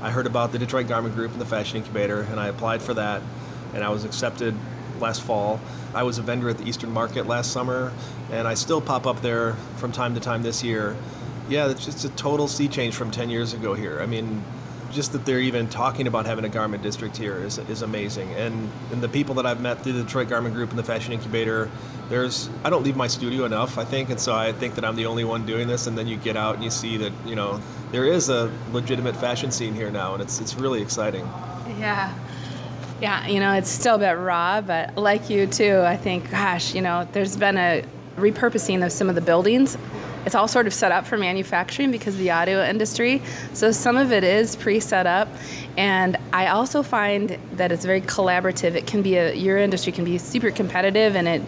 I 0.02 0.10
heard 0.10 0.26
about 0.26 0.52
the 0.52 0.58
Detroit 0.58 0.86
Garment 0.86 1.14
Group 1.14 1.32
and 1.32 1.40
the 1.40 1.46
Fashion 1.46 1.78
Incubator, 1.78 2.26
and 2.30 2.38
I 2.38 2.48
applied 2.48 2.82
for 2.82 2.92
that, 2.92 3.22
and 3.72 3.82
I 3.82 3.88
was 3.88 4.04
accepted 4.04 4.54
last 5.00 5.22
fall. 5.22 5.60
I 5.94 6.02
was 6.02 6.18
a 6.18 6.22
vendor 6.22 6.48
at 6.48 6.58
the 6.58 6.64
Eastern 6.68 6.90
Market 6.90 7.26
last 7.26 7.52
summer, 7.52 7.92
and 8.30 8.46
I 8.46 8.54
still 8.54 8.80
pop 8.80 9.06
up 9.06 9.22
there 9.22 9.54
from 9.76 9.92
time 9.92 10.14
to 10.14 10.20
time 10.20 10.42
this 10.42 10.62
year. 10.62 10.96
Yeah, 11.48 11.68
it's 11.68 11.84
just 11.84 12.04
a 12.04 12.08
total 12.10 12.48
sea 12.48 12.68
change 12.68 12.94
from 12.94 13.10
10 13.10 13.30
years 13.30 13.52
ago 13.52 13.74
here. 13.74 14.00
I 14.00 14.06
mean, 14.06 14.42
just 14.90 15.12
that 15.12 15.24
they're 15.24 15.40
even 15.40 15.68
talking 15.68 16.06
about 16.06 16.26
having 16.26 16.44
a 16.44 16.48
garment 16.48 16.82
district 16.82 17.16
here 17.16 17.36
is, 17.36 17.58
is 17.58 17.82
amazing. 17.82 18.32
And, 18.34 18.70
and 18.92 19.02
the 19.02 19.08
people 19.08 19.34
that 19.36 19.46
I've 19.46 19.60
met 19.60 19.82
through 19.82 19.92
the 19.92 20.02
Detroit 20.02 20.28
Garment 20.28 20.54
Group 20.54 20.70
and 20.70 20.78
the 20.78 20.84
Fashion 20.84 21.12
Incubator, 21.12 21.70
there's 22.08 22.48
I 22.64 22.70
don't 22.70 22.82
leave 22.82 22.96
my 22.96 23.06
studio 23.06 23.44
enough, 23.44 23.78
I 23.78 23.84
think, 23.84 24.10
and 24.10 24.18
so 24.18 24.34
I 24.34 24.52
think 24.52 24.74
that 24.76 24.84
I'm 24.84 24.96
the 24.96 25.06
only 25.06 25.24
one 25.24 25.44
doing 25.44 25.66
this. 25.66 25.86
And 25.86 25.98
then 25.98 26.06
you 26.06 26.16
get 26.16 26.36
out 26.36 26.54
and 26.54 26.64
you 26.64 26.70
see 26.70 26.96
that 26.98 27.12
you 27.24 27.34
know 27.34 27.60
there 27.90 28.04
is 28.04 28.28
a 28.28 28.52
legitimate 28.72 29.16
fashion 29.16 29.50
scene 29.50 29.74
here 29.74 29.90
now, 29.90 30.14
and 30.14 30.22
it's 30.22 30.40
it's 30.40 30.54
really 30.54 30.80
exciting. 30.80 31.24
Yeah. 31.78 32.14
Yeah, 33.00 33.26
you 33.26 33.40
know, 33.40 33.52
it's 33.52 33.68
still 33.68 33.96
a 33.96 33.98
bit 33.98 34.12
raw, 34.12 34.60
but 34.60 34.96
like 34.96 35.28
you 35.28 35.46
too, 35.46 35.80
I 35.80 35.96
think, 35.96 36.30
gosh, 36.30 36.74
you 36.74 36.80
know, 36.80 37.06
there's 37.12 37.36
been 37.36 37.58
a 37.58 37.84
repurposing 38.16 38.84
of 38.84 38.90
some 38.90 39.08
of 39.08 39.14
the 39.14 39.20
buildings 39.20 39.76
it's 40.26 40.34
all 40.34 40.48
sort 40.48 40.66
of 40.66 40.74
set 40.74 40.90
up 40.90 41.06
for 41.06 41.16
manufacturing 41.16 41.92
because 41.92 42.14
of 42.14 42.20
the 42.20 42.32
audio 42.32 42.62
industry. 42.64 43.22
So 43.52 43.70
some 43.70 43.96
of 43.96 44.10
it 44.10 44.24
is 44.24 44.56
pre-set 44.56 45.06
up, 45.06 45.28
and 45.76 46.16
I 46.32 46.48
also 46.48 46.82
find 46.82 47.38
that 47.52 47.70
it's 47.70 47.84
very 47.84 48.00
collaborative. 48.00 48.74
It 48.74 48.88
can 48.88 49.02
be 49.02 49.16
a 49.16 49.32
your 49.34 49.56
industry 49.56 49.92
can 49.92 50.04
be 50.04 50.18
super 50.18 50.50
competitive, 50.50 51.14
and 51.14 51.28
it 51.28 51.42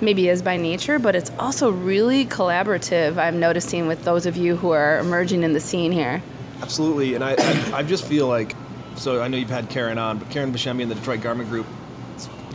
maybe 0.00 0.28
is 0.28 0.40
by 0.40 0.56
nature, 0.56 1.00
but 1.00 1.16
it's 1.16 1.32
also 1.40 1.70
really 1.70 2.26
collaborative. 2.26 3.16
I'm 3.16 3.40
noticing 3.40 3.88
with 3.88 4.04
those 4.04 4.24
of 4.24 4.36
you 4.36 4.54
who 4.54 4.70
are 4.70 5.00
emerging 5.00 5.42
in 5.42 5.52
the 5.52 5.60
scene 5.60 5.90
here. 5.90 6.22
Absolutely, 6.62 7.14
and 7.14 7.24
I 7.24 7.34
I, 7.36 7.78
I 7.78 7.82
just 7.82 8.04
feel 8.04 8.28
like 8.28 8.54
so 8.96 9.22
I 9.22 9.28
know 9.28 9.36
you've 9.36 9.50
had 9.50 9.68
Karen 9.70 9.98
on, 9.98 10.18
but 10.18 10.30
Karen 10.30 10.52
Buscemi 10.52 10.82
and 10.82 10.90
the 10.90 10.94
Detroit 10.94 11.20
Garment 11.20 11.48
Group 11.48 11.66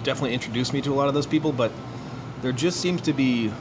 definitely 0.03 0.33
introduced 0.33 0.73
me 0.73 0.81
to 0.81 0.91
a 0.91 0.95
lot 0.95 1.07
of 1.07 1.13
those 1.13 1.27
people, 1.27 1.51
but 1.51 1.71
there 2.41 2.51
just 2.51 2.79
seems 2.79 3.01
to 3.01 3.13
be 3.13 3.51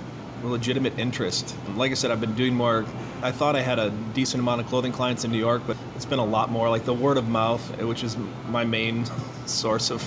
legitimate 0.42 0.99
interest. 0.99 1.54
Like 1.75 1.90
I 1.90 1.94
said, 1.94 2.10
I've 2.10 2.20
been 2.20 2.34
doing 2.34 2.54
more. 2.54 2.87
I 3.22 3.30
thought 3.30 3.56
I 3.56 3.60
had 3.60 3.78
a 3.78 3.90
decent 4.14 4.42
amount 4.42 4.62
of 4.62 4.66
clothing 4.68 4.92
clients 4.92 5.25
in 5.25 5.30
New 5.30 5.38
York, 5.38 5.62
but 5.66 5.76
it's 5.96 6.06
been 6.06 6.18
a 6.18 6.25
lot 6.25 6.50
more. 6.50 6.70
Like 6.70 6.84
the 6.84 6.94
word 6.94 7.18
of 7.18 7.28
mouth, 7.28 7.60
which 7.82 8.02
is 8.02 8.16
my 8.49 8.64
main 8.64 9.04
source 9.46 9.90
of 9.90 10.02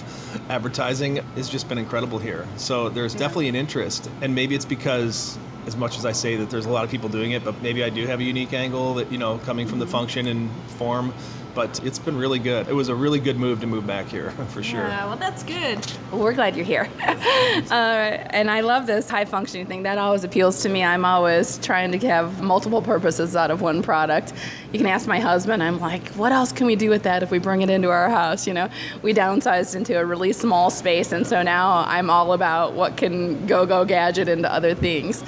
advertising, 0.49 1.17
has 1.35 1.49
just 1.49 1.69
been 1.69 1.77
incredible 1.77 2.17
here. 2.17 2.47
So 2.57 2.89
there's 2.89 3.13
yeah. 3.13 3.19
definitely 3.19 3.49
an 3.49 3.55
interest, 3.55 4.09
and 4.21 4.33
maybe 4.33 4.55
it's 4.55 4.65
because 4.65 5.37
as 5.67 5.77
much 5.77 5.97
as 5.97 6.05
I 6.05 6.11
say 6.11 6.35
that 6.35 6.49
there's 6.49 6.65
a 6.65 6.69
lot 6.69 6.83
of 6.83 6.91
people 6.91 7.07
doing 7.09 7.31
it, 7.31 7.45
but 7.45 7.61
maybe 7.61 7.83
I 7.83 7.89
do 7.89 8.05
have 8.07 8.19
a 8.19 8.23
unique 8.23 8.53
angle 8.53 8.95
that, 8.95 9.11
you 9.11 9.17
know, 9.17 9.37
coming 9.39 9.67
from 9.67 9.79
the 9.79 9.87
function 9.87 10.27
and 10.27 10.51
form 10.77 11.13
but 11.53 11.83
it's 11.83 11.99
been 11.99 12.17
really 12.17 12.39
good. 12.39 12.67
It 12.67 12.73
was 12.73 12.89
a 12.89 12.95
really 12.95 13.19
good 13.19 13.37
move 13.37 13.61
to 13.61 13.67
move 13.67 13.85
back 13.85 14.07
here, 14.07 14.31
for 14.49 14.63
sure. 14.63 14.81
Yeah, 14.81 15.05
well, 15.05 15.17
that's 15.17 15.43
good. 15.43 15.79
Well, 16.11 16.21
we're 16.21 16.33
glad 16.33 16.55
you're 16.55 16.65
here. 16.65 16.89
uh, 17.01 17.73
and 17.73 18.49
I 18.49 18.61
love 18.61 18.87
this 18.87 19.09
high 19.09 19.25
functioning 19.25 19.65
thing. 19.65 19.83
That 19.83 19.97
always 19.97 20.23
appeals 20.23 20.61
to 20.63 20.69
me. 20.69 20.83
I'm 20.83 21.05
always 21.05 21.57
trying 21.59 21.91
to 21.91 22.07
have 22.07 22.41
multiple 22.41 22.81
purposes 22.81 23.35
out 23.35 23.51
of 23.51 23.61
one 23.61 23.81
product. 23.83 24.33
You 24.73 24.79
can 24.79 24.87
ask 24.87 25.07
my 25.07 25.19
husband, 25.19 25.61
I'm 25.61 25.79
like, 25.79 26.07
what 26.13 26.31
else 26.31 26.51
can 26.51 26.65
we 26.65 26.75
do 26.75 26.89
with 26.89 27.03
that 27.03 27.21
if 27.21 27.29
we 27.29 27.37
bring 27.37 27.61
it 27.61 27.69
into 27.69 27.91
our 27.91 28.09
house? 28.09 28.47
You 28.47 28.55
know, 28.55 28.69
we 29.03 29.13
downsized 29.13 29.75
into 29.75 29.99
a 29.99 30.03
really 30.03 30.33
small 30.33 30.71
space, 30.71 31.11
and 31.11 31.27
so 31.27 31.43
now 31.43 31.83
I'm 31.87 32.09
all 32.09 32.33
about 32.33 32.73
what 32.73 32.97
can 32.97 33.45
go 33.45 33.67
go 33.67 33.85
gadget 33.85 34.27
into 34.27 34.51
other 34.51 34.73
things. 34.73 35.23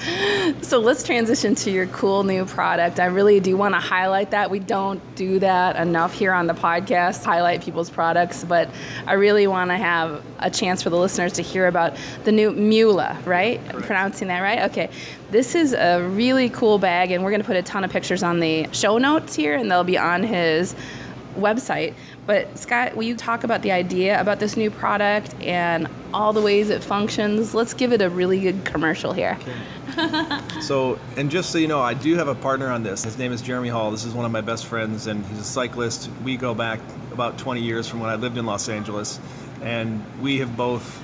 So 0.66 0.80
let's 0.80 1.04
transition 1.04 1.54
to 1.56 1.70
your 1.70 1.86
cool 1.88 2.24
new 2.24 2.44
product. 2.46 3.00
I 3.00 3.06
really 3.06 3.40
do 3.40 3.56
want 3.56 3.76
to 3.76 3.80
highlight 3.80 4.32
that. 4.32 4.50
We 4.50 4.58
don't 4.58 5.00
do 5.16 5.38
that 5.38 5.76
enough 5.76 6.12
here 6.12 6.34
on 6.34 6.48
the 6.48 6.56
podcast, 6.56 7.24
highlight 7.24 7.64
people's 7.64 7.92
products, 7.92 8.44
but 8.44 8.68
I 9.06 9.14
really 9.14 9.46
want 9.46 9.70
to 9.70 9.78
have 9.78 10.24
a 10.40 10.50
chance 10.50 10.82
for 10.82 10.90
the 10.90 10.98
listeners 10.98 11.34
to 11.34 11.44
hear 11.44 11.68
about 11.68 11.98
the 12.24 12.32
new 12.32 12.52
Mula, 12.52 13.16
right? 13.26 13.62
I'm 13.70 13.84
pronouncing 13.84 14.28
that 14.30 14.40
right? 14.40 14.72
Okay. 14.72 14.90
This 15.32 15.56
is 15.56 15.74
a 15.74 16.02
really 16.02 16.50
cool 16.50 16.78
bag, 16.78 17.12
and 17.12 17.24
we're 17.24 17.32
going 17.32 17.42
to 17.42 17.48
put 17.48 17.56
a 17.56 17.64
ton 17.64 17.84
of 17.84 17.92
pictures 17.92 18.24
on 18.24 18.40
the 18.40 18.68
show 18.72 18.98
notes 18.98 19.36
here, 19.36 19.56
and 19.56 19.70
they'll 19.70 19.84
be 19.84 19.98
on 19.98 20.24
his 20.24 20.76
website. 21.36 21.94
But 22.26 22.58
Scott, 22.58 22.96
will 22.96 23.04
you 23.04 23.16
talk 23.16 23.44
about 23.44 23.62
the 23.62 23.72
idea 23.72 24.20
about 24.20 24.40
this 24.40 24.58
new 24.58 24.72
product 24.72 25.36
and 25.42 25.88
all 26.14 26.34
the 26.34 26.42
ways 26.42 26.70
it 26.70 26.84
functions? 26.84 27.54
Let's 27.54 27.74
give 27.74 27.94
it 27.94 28.02
a 28.02 28.10
really 28.10 28.40
good 28.40 28.66
commercial 28.66 29.14
here. 29.14 29.38
Okay. 29.42 30.62
so, 30.62 31.00
and 31.18 31.30
just 31.30 31.52
so 31.52 31.58
you 31.58 31.68
know, 31.68 31.80
I 31.80 31.94
do 31.94 32.16
have 32.16 32.28
a 32.28 32.36
partner 32.36 32.70
on 32.72 32.84
this. 32.84 33.04
His 33.04 33.18
name 33.18 33.32
is 33.32 33.42
Jeremy 33.42 33.70
Hall. 33.70 33.92
This 33.92 34.06
is 34.06 34.14
one 34.14 34.26
of 34.26 34.32
my 34.32 34.42
best 34.42 34.66
friends, 34.66 35.08
and 35.08 35.26
he's 35.28 35.40
a 35.40 35.44
cyclist. 35.44 36.10
We 36.24 36.38
go 36.38 36.54
back 36.54 36.80
about 37.12 37.38
20 37.38 37.62
years 37.62 37.88
from 37.88 38.00
when 38.00 38.10
I 38.10 38.16
lived 38.16 38.38
in 38.38 38.46
Los 38.46 38.68
Angeles, 38.70 39.20
and 39.62 40.04
we 40.22 40.40
have 40.40 40.56
both. 40.58 41.02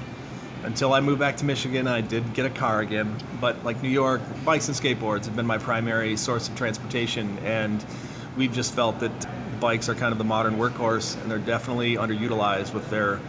Until 0.63 0.93
I 0.93 0.99
moved 0.99 1.19
back 1.19 1.37
to 1.37 1.45
Michigan, 1.45 1.87
I 1.87 2.01
did 2.01 2.33
get 2.33 2.45
a 2.45 2.49
car 2.49 2.81
again. 2.81 3.15
But 3.39 3.63
like 3.65 3.81
New 3.81 3.89
York, 3.89 4.21
bikes 4.45 4.67
and 4.67 4.77
skateboards 4.77 5.25
have 5.25 5.35
been 5.35 5.47
my 5.47 5.57
primary 5.57 6.15
source 6.15 6.47
of 6.47 6.55
transportation, 6.55 7.39
and 7.39 7.83
we've 8.37 8.53
just 8.53 8.73
felt 8.73 8.99
that 8.99 9.11
bikes 9.59 9.89
are 9.89 9.95
kind 9.95 10.11
of 10.11 10.19
the 10.19 10.23
modern 10.23 10.57
workhorse, 10.57 11.19
and 11.21 11.31
they're 11.31 11.39
definitely 11.39 11.95
underutilized 11.95 12.73
with 12.73 12.87
their 12.91 13.19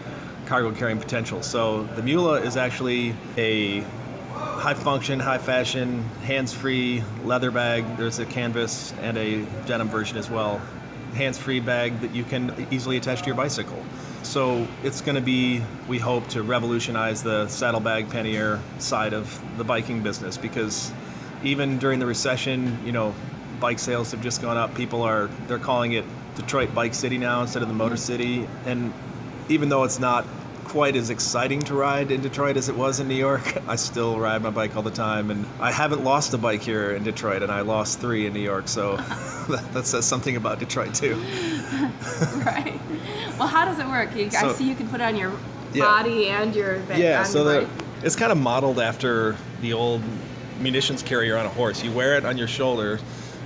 cargo 0.45 0.73
carrying 0.73 0.99
potential. 0.99 1.43
So 1.43 1.85
the 1.85 2.03
Mula 2.03 2.43
is 2.43 2.59
actually 2.59 3.15
a 3.39 3.81
high 4.33 4.75
function, 4.75 5.19
high 5.19 5.39
fashion, 5.39 6.03
hands 6.25 6.53
free 6.53 7.03
leather 7.25 7.51
bag. 7.51 7.97
There's 7.97 8.19
a 8.19 8.27
canvas 8.27 8.93
and 9.01 9.17
a 9.17 9.45
denim 9.67 9.89
version 9.89 10.19
as 10.19 10.29
well. 10.29 10.61
Hands 11.15 11.37
free 11.39 11.61
bag 11.61 11.99
that 12.01 12.15
you 12.15 12.25
can 12.25 12.67
easily 12.71 12.99
attach 12.99 13.21
to 13.21 13.27
your 13.27 13.37
bicycle. 13.37 13.83
So 14.23 14.67
it's 14.83 15.01
going 15.01 15.17
to 15.17 15.21
be, 15.21 15.63
we 15.89 15.99
hope, 15.99 16.27
to 16.29 16.43
revolutionize 16.43 17.23
the 17.23 17.49
saddlebag 17.49 18.09
pannier 18.09 18.61
side 18.79 19.13
of 19.13 19.43
the 19.59 19.65
biking 19.65 20.03
business 20.03 20.37
because 20.37 20.93
even 21.43 21.79
during 21.79 21.99
the 21.99 22.07
recession, 22.07 22.79
you 22.85 22.93
know, 22.93 23.15
bike 23.61 23.79
sales 23.79 24.11
have 24.13 24.23
just 24.23 24.41
gone 24.41 24.57
up. 24.57 24.75
People 24.75 25.03
are, 25.03 25.29
they're 25.47 25.59
calling 25.59 25.93
it 25.93 26.05
Detroit 26.37 26.75
Bike 26.75 26.95
City 26.95 27.19
now 27.19 27.43
instead 27.43 27.63
of 27.63 27.69
the 27.69 27.75
Motor 27.75 27.97
City. 27.97 28.47
And 28.65 28.93
even 29.49 29.69
though 29.69 29.85
it's 29.85 29.99
not 29.99 30.25
quite 30.65 30.97
as 30.97 31.11
exciting 31.11 31.61
to 31.61 31.75
ride 31.75 32.11
in 32.11 32.23
Detroit 32.23 32.57
as 32.57 32.69
it 32.69 32.77
was 32.77 32.99
in 33.01 33.09
New 33.09 33.15
York, 33.15 33.43
I 33.69 33.77
still 33.77 34.19
ride 34.19 34.43
my 34.43 34.51
bike 34.51 34.75
all 34.75 34.83
the 34.83 34.91
time. 34.91 35.31
And 35.31 35.45
I 35.61 35.71
haven't 35.71 36.03
lost 36.03 36.33
a 36.33 36.39
bike 36.39 36.63
here 36.63 36.93
in 36.93 37.03
Detroit, 37.03 37.43
and 37.43 37.53
I 37.53 37.61
lost 37.61 38.01
three 38.01 38.27
in 38.27 38.33
New 38.33 38.41
York. 38.41 38.69
So 38.69 38.97
that, 39.49 39.83
says 39.85 40.07
something 40.07 40.37
about 40.37 40.59
Detroit, 40.59 40.95
too. 40.95 41.17
right. 42.47 42.81
Well, 43.39 43.49
how 43.49 43.65
does 43.65 43.79
it 43.79 43.87
work? 43.87 44.15
You, 44.15 44.31
so, 44.31 44.51
I 44.51 44.53
see 44.55 44.69
you 44.69 44.75
can 44.75 44.89
put 44.89 45.01
it 45.01 45.05
on 45.05 45.17
your 45.17 45.33
yeah. 45.73 45.85
body 45.85 46.29
and 46.29 46.55
your 46.55 46.83
Yeah, 46.95 47.23
so 47.23 47.45
the, 47.45 47.69
it's 48.03 48.17
kind 48.17 48.33
of 48.33 48.39
modeled 48.39 48.79
after 48.79 49.37
the 49.61 49.73
old 49.73 50.03
munitions 50.61 51.03
carrier 51.03 51.37
on 51.37 51.47
a 51.47 51.51
horse. 51.51 51.83
You 51.83 51.93
wear 51.93 52.17
it 52.17 52.25
on 52.25 52.39
your 52.39 52.49
shoulder 52.49 52.99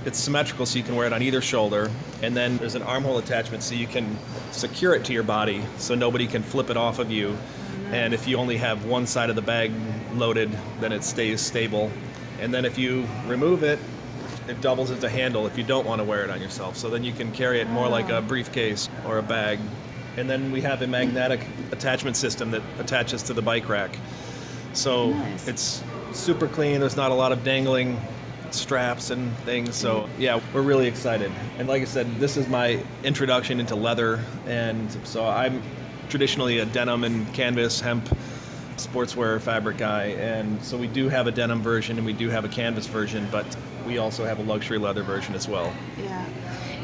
it's 0.07 0.17
symmetrical 0.17 0.65
so 0.65 0.77
you 0.77 0.85
can 0.85 0.95
wear 0.95 1.05
it 1.05 1.11
on 1.11 1.21
either 1.21 1.41
shoulder 1.41 1.91
and 2.21 2.35
then 2.35 2.55
there's 2.57 2.75
an 2.75 2.81
armhole 2.81 3.17
attachment 3.17 3.61
so 3.61 3.75
you 3.75 3.85
can 3.85 4.17
secure 4.51 4.95
it 4.95 5.03
to 5.03 5.11
your 5.11 5.21
body 5.21 5.61
so 5.77 5.95
nobody 5.95 6.25
can 6.25 6.41
flip 6.41 6.69
it 6.69 6.77
off 6.77 6.97
of 6.97 7.11
you 7.11 7.31
mm-hmm. 7.31 7.93
and 7.93 8.13
if 8.13 8.25
you 8.25 8.37
only 8.37 8.55
have 8.55 8.85
one 8.85 9.05
side 9.05 9.29
of 9.29 9.35
the 9.35 9.41
bag 9.41 9.69
loaded 10.13 10.49
then 10.79 10.93
it 10.93 11.03
stays 11.03 11.41
stable 11.41 11.91
and 12.39 12.53
then 12.53 12.63
if 12.63 12.77
you 12.77 13.05
remove 13.25 13.63
it 13.63 13.79
it 14.49 14.61
doubles 14.61 14.91
as 14.91 15.03
a 15.03 15.09
handle 15.09 15.45
if 15.47 15.57
you 15.57 15.63
don't 15.63 15.85
want 15.85 15.99
to 15.99 16.05
wear 16.05 16.23
it 16.23 16.29
on 16.29 16.41
yourself 16.41 16.75
so 16.77 16.89
then 16.89 17.03
you 17.03 17.13
can 17.13 17.31
carry 17.31 17.59
it 17.59 17.69
more 17.69 17.87
like 17.87 18.09
a 18.09 18.21
briefcase 18.21 18.89
or 19.05 19.17
a 19.17 19.23
bag 19.23 19.59
and 20.17 20.29
then 20.29 20.51
we 20.51 20.61
have 20.61 20.81
a 20.81 20.87
magnetic 20.87 21.41
attachment 21.71 22.15
system 22.15 22.51
that 22.51 22.61
attaches 22.79 23.23
to 23.23 23.33
the 23.33 23.41
bike 23.41 23.67
rack 23.69 23.97
so 24.73 25.11
nice. 25.11 25.47
it's 25.47 25.83
super 26.11 26.47
clean 26.47 26.79
there's 26.79 26.97
not 26.97 27.11
a 27.11 27.15
lot 27.15 27.31
of 27.31 27.43
dangling 27.43 27.99
straps 28.51 29.09
and 29.09 29.35
things. 29.39 29.75
So 29.75 30.09
yeah, 30.17 30.39
we're 30.53 30.61
really 30.61 30.87
excited. 30.87 31.31
And 31.57 31.67
like 31.67 31.81
I 31.81 31.85
said, 31.85 32.07
this 32.15 32.37
is 32.37 32.47
my 32.47 32.83
introduction 33.03 33.59
into 33.59 33.75
leather, 33.75 34.23
and 34.45 34.91
so 35.03 35.25
I'm 35.25 35.61
traditionally 36.09 36.59
a 36.59 36.65
denim 36.65 37.03
and 37.03 37.31
canvas 37.33 37.81
hemp 37.81 38.07
sportswear 38.77 39.39
fabric 39.41 39.77
guy, 39.77 40.07
and 40.19 40.61
so 40.63 40.77
we 40.77 40.87
do 40.87 41.09
have 41.09 41.27
a 41.27 41.31
denim 41.31 41.61
version 41.61 41.97
and 41.97 42.05
we 42.05 42.13
do 42.13 42.29
have 42.29 42.45
a 42.45 42.49
canvas 42.49 42.87
version, 42.87 43.27
but 43.31 43.45
we 43.85 43.97
also 43.97 44.25
have 44.25 44.39
a 44.39 44.43
luxury 44.43 44.77
leather 44.77 45.03
version 45.03 45.35
as 45.35 45.47
well. 45.47 45.73
Yeah, 46.01 46.25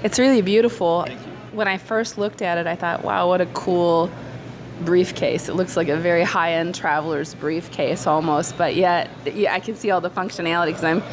it's 0.04 0.20
really 0.20 0.42
beautiful. 0.42 1.08
When 1.52 1.68
I 1.68 1.78
first 1.78 2.18
looked 2.18 2.42
at 2.42 2.58
it, 2.58 2.68
I 2.68 2.76
thought, 2.76 3.04
wow, 3.04 3.28
what 3.28 3.42
a 3.42 3.46
cool 3.48 4.10
briefcase. 4.82 5.50
It 5.50 5.54
looks 5.54 5.78
like 5.78 5.88
a 5.88 5.98
very 5.98 6.24
high-end 6.24 6.76
traveler's 6.76 7.36
briefcase 7.36 8.08
almost, 8.08 8.58
but 8.58 8.76
yet 8.76 9.10
yeah, 9.26 9.54
I 9.54 9.60
can 9.60 9.76
see 9.76 9.92
all 9.92 10.02
the 10.02 10.10
functionality 10.10 10.68
because 10.68 10.84
I'm 10.84 11.04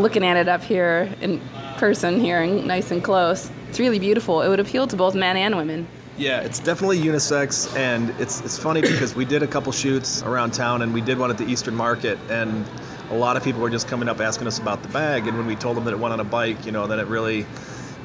looking 0.00 0.24
at 0.24 0.36
it 0.36 0.48
up 0.48 0.62
here 0.62 1.12
in 1.20 1.40
person 1.76 2.20
here 2.20 2.40
and 2.40 2.66
nice 2.66 2.90
and 2.90 3.02
close. 3.02 3.50
It's 3.68 3.80
really 3.80 3.98
beautiful. 3.98 4.42
It 4.42 4.48
would 4.48 4.60
appeal 4.60 4.86
to 4.86 4.96
both 4.96 5.14
men 5.14 5.36
and 5.36 5.56
women. 5.56 5.86
Yeah, 6.16 6.40
it's 6.40 6.60
definitely 6.60 6.98
unisex, 6.98 7.74
and 7.76 8.10
it's 8.20 8.40
it's 8.40 8.58
funny 8.58 8.80
because 8.92 9.14
we 9.14 9.24
did 9.24 9.42
a 9.42 9.46
couple 9.46 9.72
shoots 9.72 10.22
around 10.22 10.52
town, 10.52 10.82
and 10.82 10.94
we 10.94 11.00
did 11.00 11.18
one 11.18 11.30
at 11.30 11.38
the 11.38 11.46
Eastern 11.46 11.74
Market, 11.74 12.18
and 12.30 12.64
a 13.10 13.14
lot 13.14 13.36
of 13.36 13.42
people 13.42 13.60
were 13.60 13.70
just 13.70 13.88
coming 13.88 14.08
up 14.08 14.20
asking 14.20 14.46
us 14.46 14.58
about 14.58 14.82
the 14.82 14.88
bag, 14.88 15.26
and 15.26 15.36
when 15.36 15.46
we 15.46 15.56
told 15.56 15.76
them 15.76 15.84
that 15.84 15.92
it 15.92 15.98
went 15.98 16.12
on 16.12 16.20
a 16.20 16.24
bike, 16.24 16.64
you 16.64 16.72
know, 16.72 16.86
then 16.86 16.98
it 16.98 17.06
really 17.06 17.46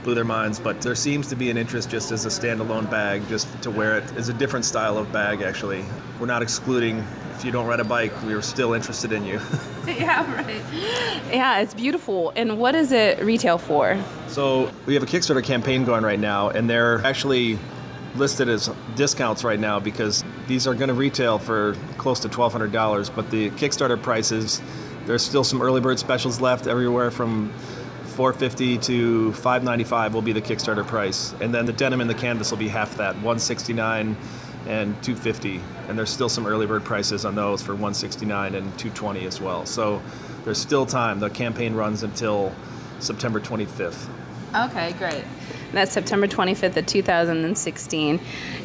blew 0.03 0.15
their 0.15 0.25
minds. 0.25 0.59
But 0.59 0.81
there 0.81 0.95
seems 0.95 1.27
to 1.27 1.35
be 1.35 1.49
an 1.49 1.57
interest 1.57 1.89
just 1.89 2.11
as 2.11 2.25
a 2.25 2.29
standalone 2.29 2.89
bag, 2.89 3.27
just 3.27 3.47
to 3.61 3.71
wear 3.71 3.97
it 3.97 4.11
as 4.13 4.29
a 4.29 4.33
different 4.33 4.65
style 4.65 4.97
of 4.97 5.11
bag. 5.11 5.41
Actually, 5.41 5.85
we're 6.19 6.25
not 6.25 6.41
excluding 6.41 7.05
if 7.39 7.45
you 7.45 7.51
don't 7.53 7.67
ride 7.67 7.79
a 7.79 7.85
bike, 7.85 8.11
we 8.23 8.33
are 8.33 8.41
still 8.41 8.73
interested 8.73 9.13
in 9.13 9.23
you. 9.23 9.39
yeah, 9.87 10.35
right. 10.35 10.61
Yeah, 11.31 11.59
it's 11.59 11.73
beautiful. 11.73 12.33
And 12.35 12.59
what 12.59 12.75
is 12.75 12.91
it 12.91 13.23
retail 13.23 13.57
for? 13.57 13.97
So 14.27 14.69
we 14.85 14.93
have 14.93 15.03
a 15.03 15.05
Kickstarter 15.05 15.43
campaign 15.43 15.85
going 15.85 16.03
right 16.03 16.19
now, 16.19 16.49
and 16.49 16.69
they're 16.69 16.99
actually 17.05 17.57
listed 18.15 18.49
as 18.49 18.69
discounts 18.95 19.43
right 19.43 19.59
now 19.59 19.79
because 19.79 20.23
these 20.47 20.67
are 20.67 20.73
going 20.73 20.87
to 20.87 20.93
retail 20.93 21.37
for 21.37 21.75
close 21.97 22.19
to 22.21 22.29
$1,200. 22.29 23.15
But 23.15 23.29
the 23.29 23.49
Kickstarter 23.51 24.01
prices, 24.01 24.61
there's 25.05 25.23
still 25.23 25.43
some 25.43 25.61
early 25.61 25.81
bird 25.81 25.99
specials 25.99 26.41
left 26.41 26.67
everywhere 26.67 27.11
from 27.11 27.51
450 28.15 28.77
to 28.79 29.33
595 29.33 30.13
will 30.13 30.21
be 30.21 30.33
the 30.33 30.41
Kickstarter 30.41 30.85
price, 30.85 31.33
and 31.39 31.53
then 31.53 31.65
the 31.65 31.71
denim 31.71 32.01
and 32.01 32.09
the 32.09 32.15
canvas 32.15 32.51
will 32.51 32.57
be 32.57 32.67
half 32.67 32.97
that, 32.97 33.13
169 33.15 34.17
and 34.67 35.03
250 35.03 35.61
and 35.87 35.97
there's 35.97 36.09
still 36.09 36.27
some 36.27 36.45
early 36.45 36.65
bird 36.65 36.83
prices 36.83 37.23
on 37.23 37.33
those 37.33 37.61
for 37.61 37.71
169 37.71 38.55
and 38.55 38.65
220 38.77 39.25
as 39.25 39.39
well. 39.39 39.65
So 39.65 40.01
there's 40.43 40.57
still 40.57 40.85
time. 40.85 41.21
The 41.21 41.29
campaign 41.29 41.73
runs 41.73 42.03
until 42.03 42.53
september 42.99 43.39
25th 43.39 44.07
okay 44.55 44.93
great 44.93 45.23
that's 45.71 45.91
september 45.91 46.27
25th 46.27 46.77
of 46.77 46.85
2016 46.85 48.19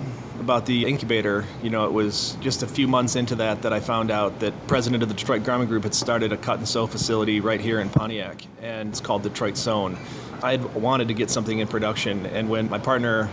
about 0.51 0.67
the 0.67 0.85
incubator, 0.85 1.45
you 1.63 1.71
know, 1.71 1.85
it 1.85 1.93
was 1.93 2.37
just 2.41 2.65
a 2.65 2.67
few 2.67 2.89
months 2.89 3.15
into 3.15 3.37
that 3.37 3.63
that 3.63 3.73
I 3.73 3.79
found 3.79 4.11
out 4.11 4.41
that 4.41 4.53
president 4.67 5.01
of 5.05 5.09
the 5.09 5.15
Detroit 5.15 5.45
Garment 5.45 5.71
Group 5.71 5.85
had 5.85 5.95
started 5.95 6.33
a 6.33 6.37
cut 6.37 6.59
and 6.59 6.67
sew 6.67 6.89
facility 6.89 7.39
right 7.39 7.61
here 7.61 7.79
in 7.79 7.89
Pontiac, 7.89 8.43
and 8.61 8.89
it's 8.89 9.01
called 9.01 9.23
Detroit 9.23 9.57
Sewn. 9.57 9.97
I 10.43 10.51
had 10.51 10.75
wanted 10.75 11.07
to 11.07 11.15
get 11.15 11.31
something 11.31 11.61
in 11.61 11.69
production, 11.69 12.27
and 12.27 12.51
when 12.51 12.69
my 12.69 12.81
partner 12.81 13.31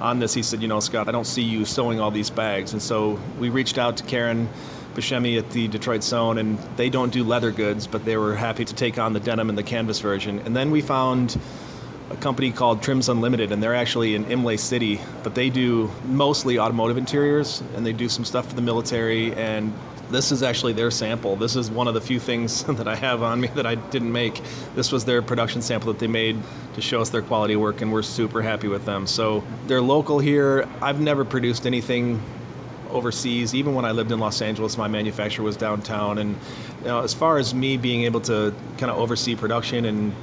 on 0.00 0.18
this, 0.18 0.34
he 0.34 0.42
said, 0.42 0.60
you 0.60 0.66
know, 0.66 0.80
Scott, 0.80 1.08
I 1.08 1.12
don't 1.12 1.24
see 1.24 1.42
you 1.42 1.64
sewing 1.64 2.00
all 2.00 2.10
these 2.10 2.30
bags, 2.30 2.72
and 2.72 2.82
so 2.82 3.16
we 3.38 3.48
reached 3.48 3.78
out 3.78 3.96
to 3.98 4.02
Karen 4.02 4.48
Buscemi 4.96 5.38
at 5.38 5.48
the 5.50 5.68
Detroit 5.68 6.02
Sewn, 6.02 6.36
and 6.36 6.58
they 6.76 6.90
don't 6.90 7.12
do 7.12 7.22
leather 7.22 7.52
goods, 7.52 7.86
but 7.86 8.04
they 8.04 8.16
were 8.16 8.34
happy 8.34 8.64
to 8.64 8.74
take 8.74 8.98
on 8.98 9.12
the 9.12 9.20
denim 9.20 9.50
and 9.50 9.56
the 9.56 9.62
canvas 9.62 10.00
version. 10.00 10.40
And 10.40 10.56
then 10.56 10.72
we 10.72 10.80
found 10.82 11.38
a 12.10 12.16
company 12.16 12.52
called 12.52 12.82
Trims 12.82 13.08
Unlimited, 13.08 13.50
and 13.52 13.62
they're 13.62 13.74
actually 13.74 14.14
in 14.14 14.24
Imlay 14.26 14.56
City, 14.56 15.00
but 15.22 15.34
they 15.34 15.50
do 15.50 15.90
mostly 16.04 16.58
automotive 16.58 16.96
interiors, 16.96 17.62
and 17.74 17.84
they 17.84 17.92
do 17.92 18.08
some 18.08 18.24
stuff 18.24 18.48
for 18.48 18.54
the 18.54 18.62
military. 18.62 19.34
And 19.34 19.72
this 20.10 20.30
is 20.30 20.44
actually 20.44 20.72
their 20.72 20.92
sample. 20.92 21.34
This 21.34 21.56
is 21.56 21.68
one 21.68 21.88
of 21.88 21.94
the 21.94 22.00
few 22.00 22.20
things 22.20 22.62
that 22.68 22.86
I 22.86 22.94
have 22.94 23.22
on 23.22 23.40
me 23.40 23.48
that 23.48 23.66
I 23.66 23.74
didn't 23.74 24.12
make. 24.12 24.40
This 24.76 24.92
was 24.92 25.04
their 25.04 25.20
production 25.20 25.62
sample 25.62 25.92
that 25.92 25.98
they 25.98 26.06
made 26.06 26.36
to 26.74 26.80
show 26.80 27.00
us 27.00 27.10
their 27.10 27.22
quality 27.22 27.56
work, 27.56 27.82
and 27.82 27.92
we're 27.92 28.02
super 28.02 28.40
happy 28.40 28.68
with 28.68 28.84
them. 28.84 29.06
So 29.06 29.42
they're 29.66 29.82
local 29.82 30.20
here. 30.20 30.68
I've 30.80 31.00
never 31.00 31.24
produced 31.24 31.66
anything 31.66 32.22
overseas. 32.90 33.52
Even 33.52 33.74
when 33.74 33.84
I 33.84 33.90
lived 33.90 34.12
in 34.12 34.20
Los 34.20 34.40
Angeles, 34.40 34.78
my 34.78 34.86
manufacturer 34.86 35.44
was 35.44 35.56
downtown. 35.56 36.18
And 36.18 36.36
you 36.80 36.86
know, 36.86 37.00
as 37.00 37.12
far 37.12 37.38
as 37.38 37.52
me 37.52 37.76
being 37.76 38.04
able 38.04 38.20
to 38.22 38.54
kind 38.78 38.92
of 38.92 38.98
oversee 38.98 39.34
production 39.34 39.86
and 39.86 40.14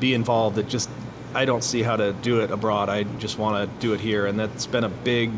be 0.00 0.14
involved, 0.14 0.56
it 0.56 0.68
just 0.68 0.88
I 1.38 1.44
don't 1.44 1.62
see 1.62 1.84
how 1.84 1.94
to 1.94 2.12
do 2.14 2.40
it 2.40 2.50
abroad. 2.50 2.88
I 2.88 3.04
just 3.04 3.38
want 3.38 3.70
to 3.70 3.78
do 3.78 3.92
it 3.92 4.00
here, 4.00 4.26
and 4.26 4.36
that's 4.36 4.66
been 4.66 4.82
a 4.82 4.88
big 4.88 5.30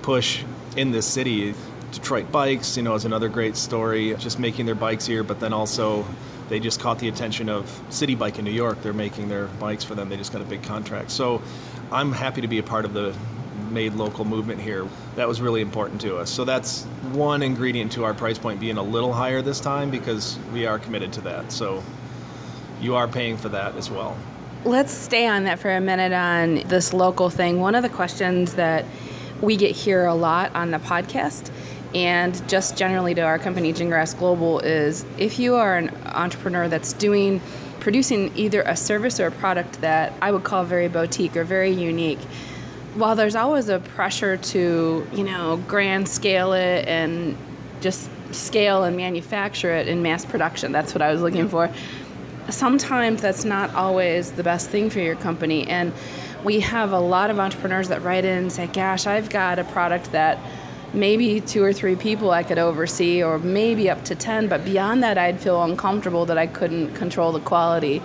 push 0.00 0.44
in 0.76 0.92
this 0.92 1.04
city. 1.04 1.52
Detroit 1.90 2.30
Bikes, 2.30 2.76
you 2.76 2.84
know, 2.84 2.94
is 2.94 3.06
another 3.06 3.28
great 3.28 3.56
story. 3.56 4.14
Just 4.20 4.38
making 4.38 4.66
their 4.66 4.76
bikes 4.76 5.04
here, 5.04 5.24
but 5.24 5.40
then 5.40 5.52
also 5.52 6.06
they 6.48 6.60
just 6.60 6.78
caught 6.78 7.00
the 7.00 7.08
attention 7.08 7.48
of 7.48 7.64
Citi 7.90 8.16
Bike 8.16 8.38
in 8.38 8.44
New 8.44 8.52
York. 8.52 8.80
They're 8.84 8.92
making 8.92 9.28
their 9.28 9.46
bikes 9.58 9.82
for 9.82 9.96
them. 9.96 10.08
They 10.08 10.16
just 10.16 10.32
got 10.32 10.42
a 10.42 10.44
big 10.44 10.62
contract. 10.62 11.10
So 11.10 11.42
I'm 11.90 12.12
happy 12.12 12.40
to 12.42 12.48
be 12.48 12.58
a 12.58 12.62
part 12.62 12.84
of 12.84 12.92
the 12.92 13.12
made 13.72 13.94
local 13.94 14.24
movement 14.24 14.60
here. 14.60 14.86
That 15.16 15.26
was 15.26 15.40
really 15.40 15.60
important 15.60 16.00
to 16.02 16.18
us. 16.18 16.30
So 16.30 16.44
that's 16.44 16.84
one 17.10 17.42
ingredient 17.42 17.90
to 17.92 18.04
our 18.04 18.14
price 18.14 18.38
point 18.38 18.60
being 18.60 18.76
a 18.76 18.82
little 18.82 19.12
higher 19.12 19.42
this 19.42 19.58
time 19.58 19.90
because 19.90 20.38
we 20.52 20.66
are 20.66 20.78
committed 20.78 21.12
to 21.14 21.20
that. 21.22 21.50
So 21.50 21.82
you 22.80 22.94
are 22.94 23.08
paying 23.08 23.36
for 23.36 23.48
that 23.48 23.74
as 23.74 23.90
well. 23.90 24.16
Let's 24.64 24.92
stay 24.92 25.26
on 25.26 25.42
that 25.44 25.58
for 25.58 25.74
a 25.74 25.80
minute 25.80 26.12
on 26.12 26.68
this 26.68 26.92
local 26.92 27.30
thing. 27.30 27.58
One 27.58 27.74
of 27.74 27.82
the 27.82 27.88
questions 27.88 28.54
that 28.54 28.84
we 29.40 29.56
get 29.56 29.74
here 29.74 30.04
a 30.04 30.14
lot 30.14 30.54
on 30.54 30.70
the 30.70 30.78
podcast 30.78 31.50
and 31.96 32.48
just 32.48 32.76
generally 32.76 33.12
to 33.16 33.22
our 33.22 33.40
company, 33.40 33.72
Gingrass 33.72 34.16
Global, 34.16 34.60
is 34.60 35.04
if 35.18 35.40
you 35.40 35.56
are 35.56 35.76
an 35.76 35.90
entrepreneur 36.04 36.68
that's 36.68 36.92
doing, 36.92 37.40
producing 37.80 38.30
either 38.36 38.62
a 38.62 38.76
service 38.76 39.18
or 39.18 39.26
a 39.26 39.30
product 39.32 39.80
that 39.80 40.12
I 40.22 40.30
would 40.30 40.44
call 40.44 40.62
very 40.62 40.86
boutique 40.86 41.36
or 41.36 41.42
very 41.42 41.72
unique, 41.72 42.20
while 42.94 43.16
there's 43.16 43.34
always 43.34 43.68
a 43.68 43.80
pressure 43.80 44.36
to, 44.36 45.04
you 45.12 45.24
know, 45.24 45.56
grand 45.66 46.08
scale 46.08 46.52
it 46.52 46.86
and 46.86 47.36
just 47.80 48.08
scale 48.32 48.84
and 48.84 48.96
manufacture 48.96 49.72
it 49.72 49.88
in 49.88 50.02
mass 50.02 50.24
production, 50.24 50.70
that's 50.70 50.94
what 50.94 51.02
I 51.02 51.10
was 51.10 51.20
looking 51.20 51.48
for 51.48 51.68
sometimes 52.50 53.22
that's 53.22 53.44
not 53.44 53.74
always 53.74 54.32
the 54.32 54.42
best 54.42 54.70
thing 54.70 54.90
for 54.90 55.00
your 55.00 55.16
company. 55.16 55.66
And 55.68 55.92
we 56.44 56.60
have 56.60 56.92
a 56.92 56.98
lot 56.98 57.30
of 57.30 57.38
entrepreneurs 57.38 57.88
that 57.88 58.02
write 58.02 58.24
in 58.24 58.38
and 58.38 58.52
say, 58.52 58.66
Gosh, 58.66 59.06
I've 59.06 59.30
got 59.30 59.58
a 59.58 59.64
product 59.64 60.12
that 60.12 60.38
maybe 60.92 61.40
two 61.40 61.62
or 61.62 61.72
three 61.72 61.96
people 61.96 62.30
I 62.30 62.42
could 62.42 62.58
oversee, 62.58 63.22
or 63.22 63.38
maybe 63.38 63.88
up 63.88 64.04
to 64.04 64.14
10, 64.14 64.48
but 64.48 64.64
beyond 64.64 65.02
that, 65.02 65.16
I'd 65.16 65.40
feel 65.40 65.62
uncomfortable 65.62 66.26
that 66.26 66.36
I 66.36 66.46
couldn't 66.46 66.94
control 66.94 67.32
the 67.32 67.40
quality. 67.40 68.02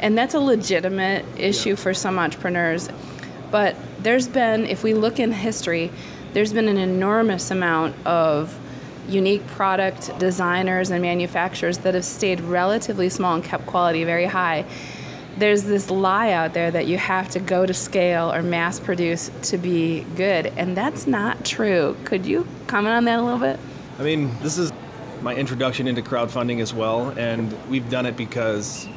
And 0.00 0.16
that's 0.16 0.34
a 0.34 0.40
legitimate 0.40 1.24
issue 1.36 1.76
for 1.76 1.92
some 1.92 2.18
entrepreneurs. 2.18 2.88
But 3.50 3.76
there's 4.00 4.28
been, 4.28 4.66
if 4.66 4.82
we 4.82 4.94
look 4.94 5.18
in 5.18 5.32
history, 5.32 5.90
there's 6.32 6.52
been 6.52 6.68
an 6.68 6.78
enormous 6.78 7.50
amount 7.50 7.94
of 8.06 8.58
unique 9.08 9.46
product 9.48 10.16
designers 10.18 10.90
and 10.90 11.02
manufacturers 11.02 11.78
that 11.78 11.94
have 11.94 12.04
stayed 12.04 12.40
relatively 12.40 13.08
small 13.08 13.34
and 13.34 13.44
kept 13.44 13.66
quality 13.66 14.04
very 14.04 14.26
high. 14.26 14.64
There's 15.38 15.64
this 15.64 15.90
lie 15.90 16.32
out 16.32 16.54
there 16.54 16.70
that 16.70 16.86
you 16.86 16.96
have 16.96 17.28
to 17.30 17.40
go 17.40 17.66
to 17.66 17.74
scale 17.74 18.32
or 18.32 18.42
mass 18.42 18.80
produce 18.80 19.30
to 19.42 19.58
be 19.58 20.00
good, 20.16 20.46
and 20.56 20.76
that's 20.76 21.06
not 21.06 21.44
true. 21.44 21.94
Could 22.04 22.24
you 22.24 22.46
comment 22.66 22.94
on 22.94 23.04
that 23.04 23.18
a 23.18 23.22
little 23.22 23.38
bit? 23.38 23.60
I 23.98 24.02
mean, 24.02 24.30
this 24.42 24.56
is 24.56 24.72
my 25.20 25.34
introduction 25.34 25.86
into 25.86 26.02
crowdfunding 26.02 26.60
as 26.60 26.72
well, 26.72 27.10
and 27.18 27.54
we've 27.68 27.88
done 27.90 28.06
it 28.06 28.16
because 28.16 28.88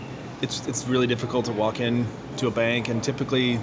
it's 0.42 0.66
it's 0.68 0.88
really 0.88 1.08
difficult 1.08 1.46
to 1.46 1.52
walk 1.52 1.80
in 1.80 2.08
to 2.38 2.48
a 2.48 2.52
bank, 2.52 2.88
and 2.88 3.04
typically 3.04 3.60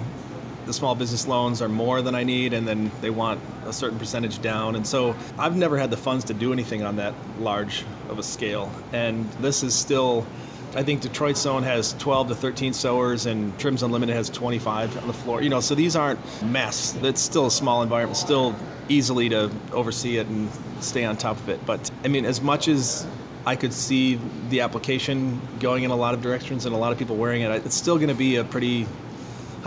the 0.67 0.73
small 0.73 0.93
business 0.93 1.27
loans 1.27 1.61
are 1.61 1.69
more 1.69 2.01
than 2.01 2.13
I 2.13 2.23
need, 2.23 2.53
and 2.53 2.67
then 2.67 2.91
they 3.01 3.09
want 3.09 3.41
a 3.65 3.73
certain 3.73 3.97
percentage 3.97 4.41
down. 4.41 4.75
And 4.75 4.85
so 4.85 5.15
I've 5.39 5.55
never 5.55 5.77
had 5.77 5.89
the 5.89 5.97
funds 5.97 6.25
to 6.25 6.33
do 6.33 6.53
anything 6.53 6.83
on 6.83 6.97
that 6.97 7.13
large 7.39 7.85
of 8.09 8.19
a 8.19 8.23
scale. 8.23 8.71
And 8.93 9.25
this 9.41 9.63
is 9.63 9.73
still, 9.73 10.27
I 10.75 10.83
think 10.83 11.01
Detroit 11.01 11.37
Sewn 11.37 11.63
has 11.63 11.93
12 11.93 12.27
to 12.27 12.35
13 12.35 12.73
sewers, 12.73 13.25
and 13.25 13.57
Trims 13.57 13.81
Unlimited 13.81 14.15
has 14.15 14.29
25 14.29 14.97
on 14.97 15.07
the 15.07 15.13
floor. 15.13 15.41
You 15.41 15.49
know, 15.49 15.61
so 15.61 15.73
these 15.73 15.95
aren't 15.95 16.19
mess. 16.43 16.95
It's 17.01 17.21
still 17.21 17.47
a 17.47 17.51
small 17.51 17.81
environment, 17.81 18.17
still 18.17 18.55
easily 18.89 19.29
to 19.29 19.51
oversee 19.71 20.17
it 20.17 20.27
and 20.27 20.49
stay 20.81 21.03
on 21.05 21.17
top 21.17 21.37
of 21.37 21.49
it. 21.49 21.65
But 21.65 21.89
I 22.03 22.09
mean, 22.09 22.25
as 22.25 22.41
much 22.41 22.67
as 22.67 23.07
I 23.47 23.55
could 23.55 23.71
see 23.71 24.19
the 24.49 24.59
application 24.59 25.39
going 25.61 25.85
in 25.85 25.91
a 25.91 25.95
lot 25.95 26.13
of 26.13 26.21
directions 26.21 26.65
and 26.65 26.75
a 26.75 26.77
lot 26.77 26.91
of 26.91 26.97
people 26.97 27.15
wearing 27.15 27.43
it. 27.43 27.65
It's 27.65 27.75
still 27.75 27.95
going 27.95 28.09
to 28.09 28.13
be 28.13 28.35
a 28.35 28.43
pretty 28.43 28.85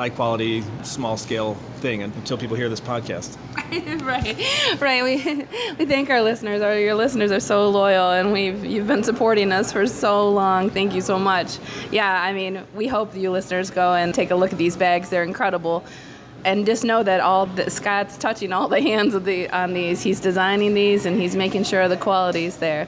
high 0.00 0.08
quality, 0.08 0.64
small 0.82 1.18
scale 1.18 1.52
thing 1.82 2.02
until 2.02 2.38
people 2.38 2.56
hear 2.56 2.70
this 2.70 2.80
podcast. 2.80 3.36
right, 4.02 4.80
right. 4.80 5.04
We 5.04 5.46
we 5.78 5.84
thank 5.84 6.08
our 6.08 6.22
listeners. 6.22 6.62
Our 6.62 6.78
your 6.78 6.94
listeners 6.94 7.30
are 7.30 7.38
so 7.38 7.68
loyal, 7.68 8.12
and 8.12 8.32
we've 8.32 8.64
you've 8.64 8.86
been 8.86 9.04
supporting 9.04 9.52
us 9.52 9.70
for 9.70 9.86
so 9.86 10.30
long. 10.30 10.70
Thank 10.70 10.94
you 10.94 11.02
so 11.02 11.18
much. 11.18 11.58
Yeah, 11.90 12.22
I 12.22 12.32
mean, 12.32 12.64
we 12.74 12.86
hope 12.86 13.14
you 13.14 13.30
listeners 13.30 13.68
go 13.68 13.92
and 13.92 14.14
take 14.14 14.30
a 14.30 14.34
look 14.34 14.52
at 14.52 14.58
these 14.58 14.74
bags. 14.74 15.10
They're 15.10 15.22
incredible 15.22 15.84
and 16.44 16.66
just 16.66 16.84
know 16.84 17.02
that 17.02 17.20
all 17.20 17.46
the, 17.46 17.70
Scott's 17.70 18.16
touching 18.16 18.52
all 18.52 18.68
the 18.68 18.80
hands 18.80 19.14
of 19.14 19.24
the 19.24 19.48
on 19.50 19.74
these. 19.74 20.02
He's 20.02 20.20
designing 20.20 20.74
these 20.74 21.06
and 21.06 21.20
he's 21.20 21.36
making 21.36 21.64
sure 21.64 21.88
the 21.88 21.96
quality's 21.96 22.56
there. 22.56 22.86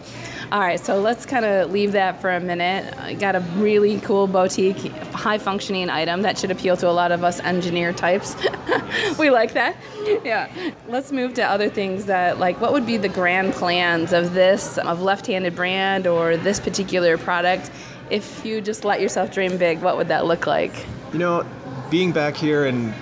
All 0.53 0.61
right, 0.61 0.79
so 0.79 1.01
let's 1.01 1.25
kind 1.25 1.47
of 1.47 1.71
leave 1.71 1.93
that 1.93 2.21
for 2.21 2.31
a 2.31 2.38
minute. 2.38 2.95
I 2.99 3.15
got 3.15 3.35
a 3.35 3.41
really 3.57 3.99
cool 4.01 4.27
boutique, 4.27 4.77
high 5.15 5.38
functioning 5.38 5.88
item 5.88 6.21
that 6.23 6.37
should 6.37 6.51
appeal 6.51 6.77
to 6.77 6.88
a 6.88 6.93
lot 6.93 7.11
of 7.11 7.25
us 7.25 7.41
engineer 7.41 7.95
types. 7.95 8.37
we 9.19 9.31
like 9.31 9.55
that. 9.55 9.77
Yeah. 10.23 10.51
Let's 10.88 11.11
move 11.11 11.33
to 11.35 11.43
other 11.43 11.71
things 11.71 12.05
that, 12.05 12.38
like, 12.38 12.61
what 12.61 12.75
would 12.75 12.85
be 12.85 12.99
the 12.99 13.09
grand 13.09 13.55
plans 13.55 14.12
of 14.12 14.35
this, 14.35 14.77
of 14.77 15.01
left 15.01 15.27
handed 15.27 15.57
brand 15.57 16.07
or 16.07 16.37
this 16.37 16.61
particular 16.61 17.17
product? 17.17 17.71
If 18.11 18.45
you 18.45 18.61
just 18.61 18.85
let 18.85 19.01
yourself 19.01 19.33
dream 19.33 19.57
big, 19.57 19.81
what 19.81 19.97
would 19.97 20.09
that 20.09 20.27
look 20.27 20.47
like? 20.47 20.75
You 21.15 21.19
know, 21.19 21.47
being 21.88 22.12
back 22.12 22.37
here 22.37 22.67
and 22.67 22.93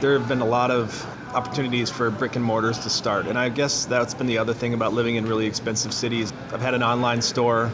there 0.00 0.18
have 0.18 0.28
been 0.28 0.40
a 0.40 0.46
lot 0.46 0.70
of 0.70 1.04
opportunities 1.34 1.90
for 1.90 2.10
brick 2.10 2.36
and 2.36 2.44
mortars 2.44 2.78
to 2.80 2.90
start. 2.90 3.26
And 3.26 3.38
I 3.38 3.48
guess 3.48 3.86
that's 3.86 4.14
been 4.14 4.26
the 4.26 4.38
other 4.38 4.54
thing 4.54 4.74
about 4.74 4.92
living 4.92 5.16
in 5.16 5.26
really 5.26 5.46
expensive 5.46 5.92
cities. 5.92 6.32
I've 6.52 6.60
had 6.60 6.74
an 6.74 6.82
online 6.82 7.22
store, 7.22 7.70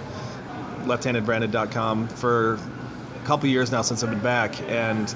lefthandedbranded.com, 0.84 2.08
for 2.08 2.54
a 2.54 3.26
couple 3.26 3.48
years 3.48 3.70
now 3.70 3.82
since 3.82 4.02
I've 4.02 4.10
been 4.10 4.20
back. 4.20 4.60
And 4.68 5.14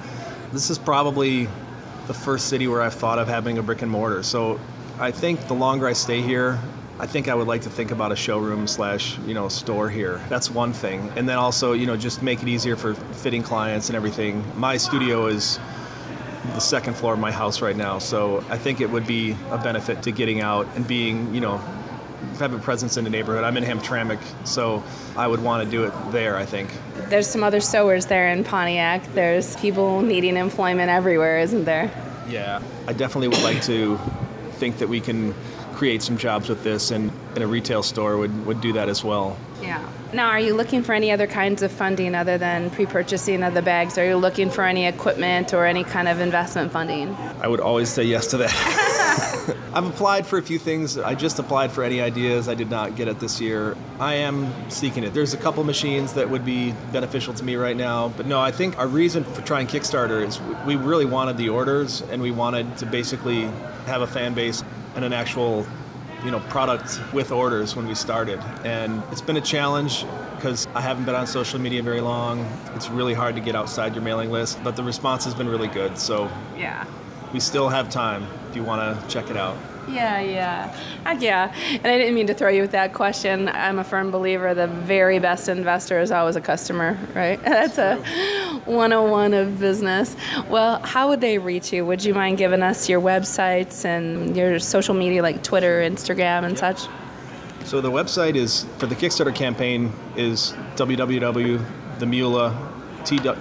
this 0.53 0.71
is 0.71 0.79
probably 0.79 1.49
the 2.07 2.15
first 2.15 2.49
city 2.49 2.69
where 2.69 2.83
I've 2.83 2.95
thought 2.95 3.19
of 3.19 3.29
having 3.29 3.59
a 3.59 3.63
brick 3.63 3.83
and 3.83 3.91
mortar. 3.91 4.23
So 4.23 4.61
I 4.99 5.11
think 5.11 5.47
the 5.49 5.55
longer 5.55 5.87
I 5.87 5.93
stay 5.93 6.21
here, 6.21 6.59
I 6.99 7.07
think 7.07 7.29
I 7.29 7.35
would 7.35 7.47
like 7.47 7.61
to 7.63 7.71
think 7.71 7.91
about 7.91 8.11
a 8.11 8.17
showroom 8.17 8.67
slash 8.67 9.19
you 9.27 9.35
know 9.35 9.49
store 9.49 9.91
here. 9.91 10.19
That's 10.31 10.51
one 10.51 10.73
thing, 10.73 11.13
and 11.15 11.29
then 11.29 11.37
also 11.37 11.75
you 11.75 11.85
know 11.85 11.95
just 11.95 12.23
make 12.23 12.43
it 12.43 12.49
easier 12.49 12.75
for 12.75 12.95
fitting 12.95 13.43
clients 13.43 13.91
and 13.91 13.97
everything. 13.97 14.43
My 14.57 14.79
studio 14.79 15.27
is 15.27 15.59
the 16.55 16.61
second 16.61 16.95
floor 16.95 17.15
of 17.15 17.19
my 17.19 17.31
house 17.31 17.61
right 17.61 17.77
now. 17.77 17.99
So 17.99 18.45
I 18.49 18.59
think 18.59 18.81
it 18.81 18.91
would 18.91 19.07
be 19.07 19.37
a 19.51 19.59
benefit 19.59 20.03
to 20.05 20.13
getting 20.13 20.41
out 20.41 20.67
and 20.75 20.87
being, 20.87 21.35
you 21.35 21.41
know, 21.41 21.61
have 22.39 22.53
a 22.53 22.59
presence 22.59 22.97
in 22.97 23.05
the 23.05 23.11
neighborhood. 23.11 23.45
I'm 23.45 23.57
in 23.57 23.65
Hamtramck, 23.65 24.19
so 24.47 24.83
I 25.17 25.27
would 25.27 25.43
want 25.43 25.65
to 25.65 25.71
do 25.71 25.85
it 25.85 25.93
there, 26.11 26.37
I 26.37 26.45
think. 26.45 26.71
There's 27.09 27.27
some 27.27 27.43
other 27.43 27.61
sewers 27.61 28.07
there 28.07 28.29
in 28.31 28.45
Pontiac. 28.45 29.03
There's 29.15 29.57
people 29.57 30.03
needing 30.03 30.37
employment 30.37 30.91
everywhere, 30.91 31.39
isn't 31.39 31.65
there? 31.65 31.91
Yeah, 32.29 32.61
I 32.87 32.93
definitely 32.93 33.29
would 33.29 33.43
like 33.43 33.63
to 33.63 33.99
think 34.53 34.79
that 34.79 34.89
we 34.89 35.01
can 35.01 35.35
create 35.77 36.03
some 36.03 36.17
jobs 36.17 36.49
with 36.49 36.65
this, 36.65 36.91
and 36.91 37.13
in 37.37 37.43
a 37.43 37.47
retail 37.47 37.83
store 37.83 38.17
would, 38.17 38.47
would 38.47 38.61
do 38.61 38.73
that 38.73 38.89
as 38.89 39.05
well. 39.05 39.37
Yeah. 39.61 39.87
Now, 40.13 40.29
are 40.29 40.41
you 40.41 40.55
looking 40.55 40.83
for 40.83 40.95
any 40.95 41.11
other 41.11 41.27
kinds 41.27 41.63
of 41.63 41.71
funding 41.71 42.15
other 42.15 42.39
than 42.39 42.71
pre 42.71 42.87
purchasing 42.87 43.43
of 43.43 43.55
the 43.55 43.63
bags? 43.63 43.99
Are 43.99 44.07
you 44.07 44.17
looking 44.17 44.51
for 44.51 44.65
any 44.65 44.87
equipment 44.87 45.53
or 45.53 45.67
any 45.67 45.85
kind 45.85 46.09
of 46.09 46.21
investment 46.21 46.73
funding? 46.73 47.15
I 47.43 47.49
would 47.49 47.61
always 47.61 47.91
say 47.91 48.05
yes 48.05 48.27
to 48.29 48.39
that. 48.39 49.55
I've 49.75 49.87
applied 49.87 50.27
for 50.27 50.39
a 50.39 50.43
few 50.43 50.59
things. 50.59 50.97
I 50.97 51.15
just 51.15 51.39
applied 51.39 51.71
for 51.71 51.83
NEIdeas. 51.83 52.49
I 52.49 52.55
did 52.55 52.71
not 52.71 52.97
get 52.97 53.09
it 53.09 53.21
this 53.21 53.41
year. 53.41 53.77
I 54.01 54.15
am 54.15 54.53
seeking 54.71 55.05
it. 55.05 55.13
There's 55.13 55.35
a 55.35 55.37
couple 55.37 55.63
machines 55.65 56.15
that 56.15 56.29
would 56.29 56.45
be 56.45 56.73
beneficial 56.93 57.35
to 57.35 57.45
me 57.45 57.57
right 57.57 57.77
now. 57.77 58.09
But 58.17 58.27
no, 58.27 58.41
I 58.41 58.51
think 58.51 58.79
our 58.79 58.89
reason 58.89 59.25
for 59.25 59.43
trying 59.43 59.67
Kickstarter 59.67 60.27
is 60.27 60.41
we 60.67 60.77
really 60.77 61.05
wanted 61.05 61.37
the 61.37 61.51
orders 61.51 62.01
and 62.03 62.23
we 62.23 62.31
wanted 62.31 62.79
to 62.79 62.87
basically 62.87 63.43
have 63.87 64.01
a 64.01 64.07
fan 64.07 64.35
base 64.35 64.65
and 64.97 65.05
an 65.05 65.13
actual 65.13 65.67
you 66.25 66.31
know 66.31 66.41
product 66.49 67.01
with 67.13 67.31
orders 67.31 67.77
when 67.77 67.87
we 67.87 67.95
started 67.95 68.41
and 68.65 69.03
it's 69.13 69.21
been 69.21 69.37
a 69.37 69.41
challenge 69.41 70.05
because 70.35 70.67
I 70.75 70.81
haven't 70.81 71.05
been 71.05 71.15
on 71.15 71.27
social 71.27 71.59
media 71.59 71.83
very 71.83 72.01
long. 72.01 72.41
It's 72.75 72.91
really 72.91 73.15
hard 73.15 73.35
to 73.37 73.41
get 73.41 73.57
outside 73.57 73.95
your 73.95 74.05
mailing 74.05 74.31
list, 74.31 74.63
but 74.63 74.77
the 74.77 74.83
response 74.83 75.25
has 75.25 75.35
been 75.35 75.49
really 75.49 75.69
good. 75.69 75.99
So 75.99 76.31
yeah, 76.57 76.87
we 77.33 77.41
still 77.41 77.69
have 77.69 77.89
time 77.91 78.27
if 78.51 78.57
you 78.57 78.63
want 78.63 79.01
to 79.01 79.09
check 79.09 79.31
it 79.31 79.37
out. 79.37 79.57
Yeah, 79.89 80.21
yeah. 80.21 80.77
Uh, 81.05 81.17
yeah. 81.21 81.55
And 81.71 81.87
I 81.87 81.99
didn't 81.99 82.15
mean 82.15 82.27
to 82.27 82.35
throw 82.35 82.49
you 82.49 82.63
with 82.63 82.73
that 82.73 82.93
question. 82.93 83.49
I'm 83.49 83.79
a 83.79 83.85
firm 83.85 84.11
believer 84.11 84.53
the 84.55 84.67
very 84.67 85.19
best 85.19 85.49
investor 85.49 86.01
is 86.01 86.11
always 86.11 86.37
a 86.37 86.41
customer, 86.41 86.99
right? 87.15 87.41
That's 87.45 87.79
a 87.79 87.97
101 88.65 89.35
of 89.35 89.59
business. 89.61 90.17
Well, 90.49 90.81
how 90.81 91.09
would 91.09 91.21
they 91.21 91.39
reach 91.39 91.73
you? 91.73 91.87
Would 91.87 92.05
you 92.05 92.15
mind 92.15 92.39
giving 92.39 92.63
us 92.63 92.89
your 92.89 93.01
websites 93.01 93.85
and 93.85 94.37
your 94.37 94.59
social 94.59 94.95
media 94.95 95.23
like 95.23 95.43
Twitter, 95.43 95.81
Instagram, 95.81 96.45
and 96.45 96.59
such? 96.59 96.87
So 97.65 97.81
the 97.81 97.91
website 97.91 98.37
is 98.37 98.65
for 98.79 98.87
the 98.87 98.95
Kickstarter 98.95 99.35
campaign 99.35 99.93
is 100.17 100.53
www.themula 100.77 102.55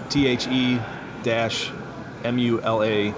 t 0.10 0.28
h 0.28 0.48
e 0.48 0.80
dash 1.24 1.72
m 2.24 2.38
u 2.38 2.62
l 2.62 2.84
a 2.84 3.14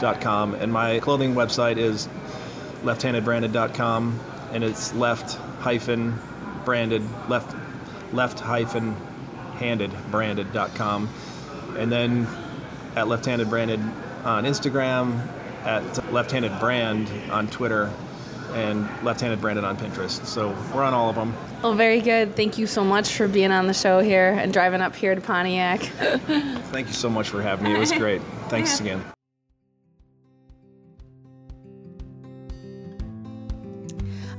dot 0.00 0.20
com 0.20 0.54
and 0.54 0.72
my 0.72 0.98
clothing 1.00 1.34
website 1.34 1.76
is 1.76 2.08
lefthandedbranded.com 2.82 4.20
and 4.52 4.64
it's 4.64 4.94
left 4.94 5.36
hyphen 5.60 6.18
branded 6.64 7.02
left 7.28 7.54
left 8.12 8.40
hyphen 8.40 8.94
handed 9.56 9.90
branded.com 10.10 11.08
and 11.76 11.90
then 11.92 12.26
at 12.96 13.06
left-handed 13.08 13.48
branded 13.48 13.80
on 14.24 14.44
instagram 14.44 15.26
at 15.64 16.12
left-handed 16.12 16.58
brand 16.58 17.08
on 17.30 17.46
twitter 17.48 17.92
and 18.52 18.88
left-handed 19.04 19.40
branded 19.40 19.62
on 19.62 19.76
pinterest. 19.76 20.26
So 20.26 20.48
we're 20.74 20.82
on 20.82 20.92
all 20.92 21.08
of 21.08 21.14
them 21.14 21.34
well 21.62 21.74
very 21.74 22.00
good. 22.00 22.36
Thank 22.36 22.58
you 22.58 22.66
so 22.66 22.82
much 22.82 23.12
for 23.12 23.28
being 23.28 23.52
on 23.52 23.66
the 23.66 23.74
show 23.74 24.00
here 24.00 24.32
and 24.32 24.52
driving 24.52 24.80
up 24.80 24.96
here 24.96 25.14
to 25.14 25.20
pontiac. 25.20 25.80
Thank 26.72 26.88
you 26.88 26.94
so 26.94 27.10
much 27.10 27.28
for 27.28 27.42
having 27.42 27.66
me. 27.66 27.74
It 27.74 27.78
was 27.78 27.92
great. 28.04 28.22
Thanks 28.48 28.80
again 28.80 29.04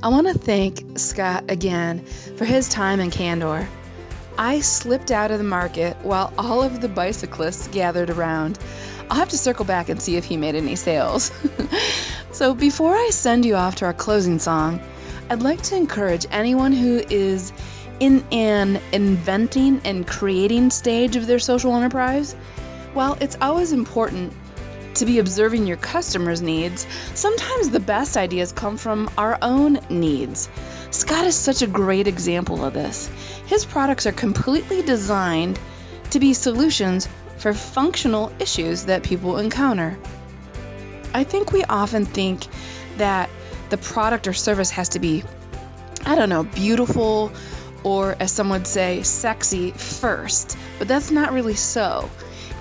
I 0.02 0.08
want 0.08 0.26
to 0.26 0.34
thank 0.34 0.98
Scott 0.98 1.44
again 1.48 2.04
for 2.36 2.44
his 2.44 2.68
time 2.68 2.98
and 2.98 3.12
candor. 3.12 3.68
I 4.36 4.58
slipped 4.58 5.12
out 5.12 5.30
of 5.30 5.38
the 5.38 5.44
market 5.44 5.96
while 6.02 6.32
all 6.36 6.60
of 6.60 6.80
the 6.80 6.88
bicyclists 6.88 7.68
gathered 7.68 8.10
around. 8.10 8.58
I'll 9.08 9.16
have 9.16 9.28
to 9.28 9.38
circle 9.38 9.64
back 9.64 9.88
and 9.88 10.02
see 10.02 10.16
if 10.16 10.24
he 10.24 10.36
made 10.36 10.56
any 10.56 10.74
sales. 10.74 11.30
so, 12.32 12.52
before 12.52 12.96
I 12.96 13.10
send 13.12 13.44
you 13.44 13.54
off 13.54 13.76
to 13.76 13.84
our 13.84 13.92
closing 13.92 14.40
song, 14.40 14.80
I'd 15.30 15.42
like 15.42 15.62
to 15.62 15.76
encourage 15.76 16.26
anyone 16.32 16.72
who 16.72 17.04
is 17.08 17.52
in 18.00 18.24
an 18.32 18.80
inventing 18.90 19.80
and 19.84 20.04
creating 20.04 20.70
stage 20.70 21.14
of 21.14 21.28
their 21.28 21.38
social 21.38 21.76
enterprise. 21.76 22.32
While 22.94 23.16
it's 23.20 23.36
always 23.40 23.70
important 23.72 24.32
to 24.94 25.06
be 25.06 25.18
observing 25.18 25.66
your 25.66 25.76
customers' 25.78 26.42
needs, 26.42 26.86
sometimes 27.14 27.70
the 27.70 27.80
best 27.80 28.16
ideas 28.16 28.52
come 28.52 28.76
from 28.76 29.10
our 29.18 29.38
own 29.42 29.78
needs. 29.88 30.48
Scott 30.90 31.26
is 31.26 31.34
such 31.34 31.62
a 31.62 31.66
great 31.66 32.06
example 32.06 32.64
of 32.64 32.74
this. 32.74 33.10
His 33.46 33.64
products 33.64 34.06
are 34.06 34.12
completely 34.12 34.82
designed 34.82 35.58
to 36.10 36.20
be 36.20 36.34
solutions 36.34 37.08
for 37.38 37.54
functional 37.54 38.30
issues 38.38 38.84
that 38.84 39.02
people 39.02 39.38
encounter. 39.38 39.98
I 41.14 41.24
think 41.24 41.52
we 41.52 41.64
often 41.64 42.04
think 42.04 42.46
that 42.98 43.28
the 43.70 43.78
product 43.78 44.28
or 44.28 44.32
service 44.32 44.70
has 44.70 44.88
to 44.90 44.98
be, 44.98 45.24
I 46.04 46.14
don't 46.14 46.28
know, 46.28 46.44
beautiful 46.44 47.32
or, 47.84 48.16
as 48.20 48.30
some 48.30 48.50
would 48.50 48.66
say, 48.66 49.02
sexy 49.02 49.72
first, 49.72 50.56
but 50.78 50.86
that's 50.86 51.10
not 51.10 51.32
really 51.32 51.54
so. 51.54 52.08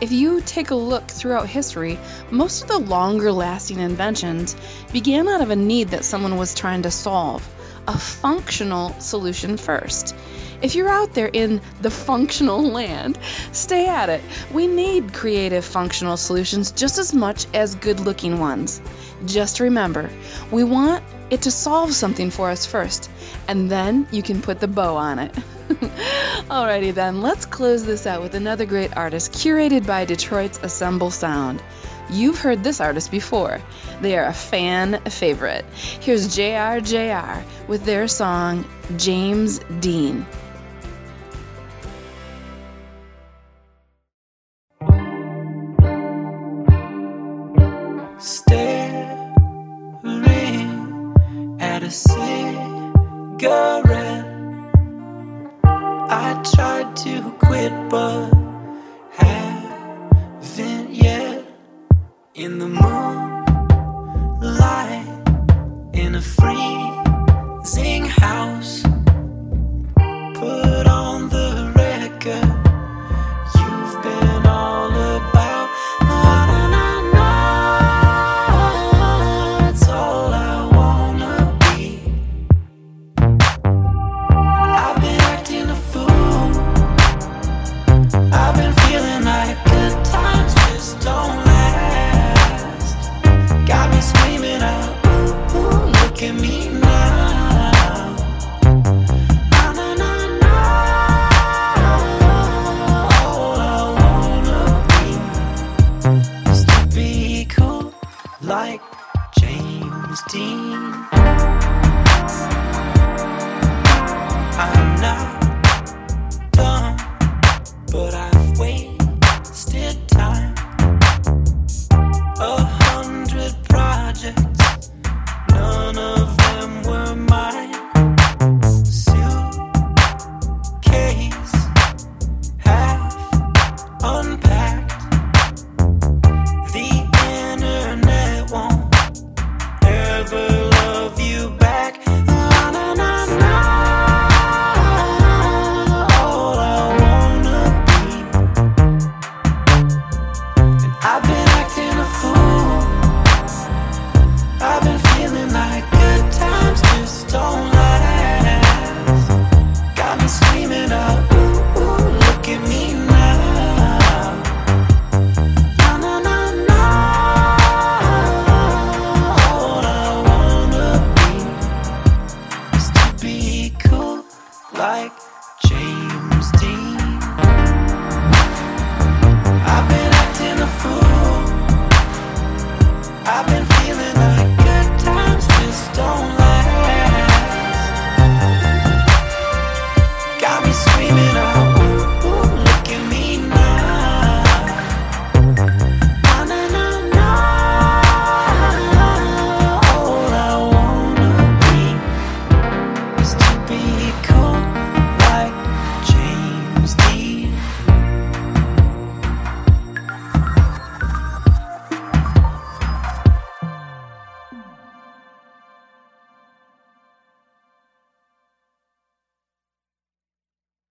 If 0.01 0.11
you 0.11 0.41
take 0.41 0.71
a 0.71 0.75
look 0.75 1.07
throughout 1.09 1.47
history, 1.47 1.99
most 2.31 2.63
of 2.63 2.67
the 2.69 2.79
longer 2.79 3.31
lasting 3.31 3.77
inventions 3.77 4.55
began 4.91 5.27
out 5.27 5.41
of 5.41 5.51
a 5.51 5.55
need 5.55 5.89
that 5.89 6.03
someone 6.03 6.37
was 6.37 6.55
trying 6.55 6.81
to 6.81 6.89
solve, 6.89 7.47
a 7.87 7.95
functional 7.95 8.99
solution 8.99 9.57
first. 9.57 10.15
If 10.63 10.73
you're 10.73 10.89
out 10.89 11.13
there 11.13 11.29
in 11.33 11.61
the 11.83 11.91
functional 11.91 12.63
land, 12.79 13.19
stay 13.51 13.87
at 13.87 14.09
it. 14.09 14.23
We 14.51 14.65
need 14.65 15.13
creative 15.13 15.63
functional 15.63 16.17
solutions 16.17 16.71
just 16.71 16.97
as 16.97 17.13
much 17.13 17.45
as 17.53 17.75
good 17.75 17.99
looking 17.99 18.39
ones. 18.39 18.81
Just 19.27 19.59
remember, 19.59 20.09
we 20.49 20.63
want 20.63 21.03
it 21.29 21.43
to 21.43 21.51
solve 21.51 21.93
something 21.93 22.31
for 22.31 22.49
us 22.49 22.65
first, 22.65 23.11
and 23.47 23.69
then 23.69 24.07
you 24.11 24.23
can 24.23 24.41
put 24.41 24.59
the 24.59 24.67
bow 24.67 24.95
on 24.97 25.19
it. 25.19 25.35
Alrighty 26.49 26.93
then, 26.93 27.21
let's 27.21 27.45
close 27.45 27.85
this 27.85 28.05
out 28.05 28.21
with 28.21 28.35
another 28.35 28.65
great 28.65 28.95
artist 28.97 29.31
curated 29.31 29.85
by 29.85 30.03
Detroit's 30.05 30.59
Assemble 30.63 31.11
Sound. 31.11 31.63
You've 32.09 32.39
heard 32.39 32.63
this 32.63 32.81
artist 32.81 33.09
before. 33.09 33.61
They 34.01 34.17
are 34.17 34.25
a 34.25 34.33
fan 34.33 34.99
favorite. 35.09 35.63
Here's 35.73 36.27
JRJR 36.35 37.43
with 37.67 37.85
their 37.85 38.07
song 38.07 38.65
James 38.97 39.59
Dean. 39.79 40.25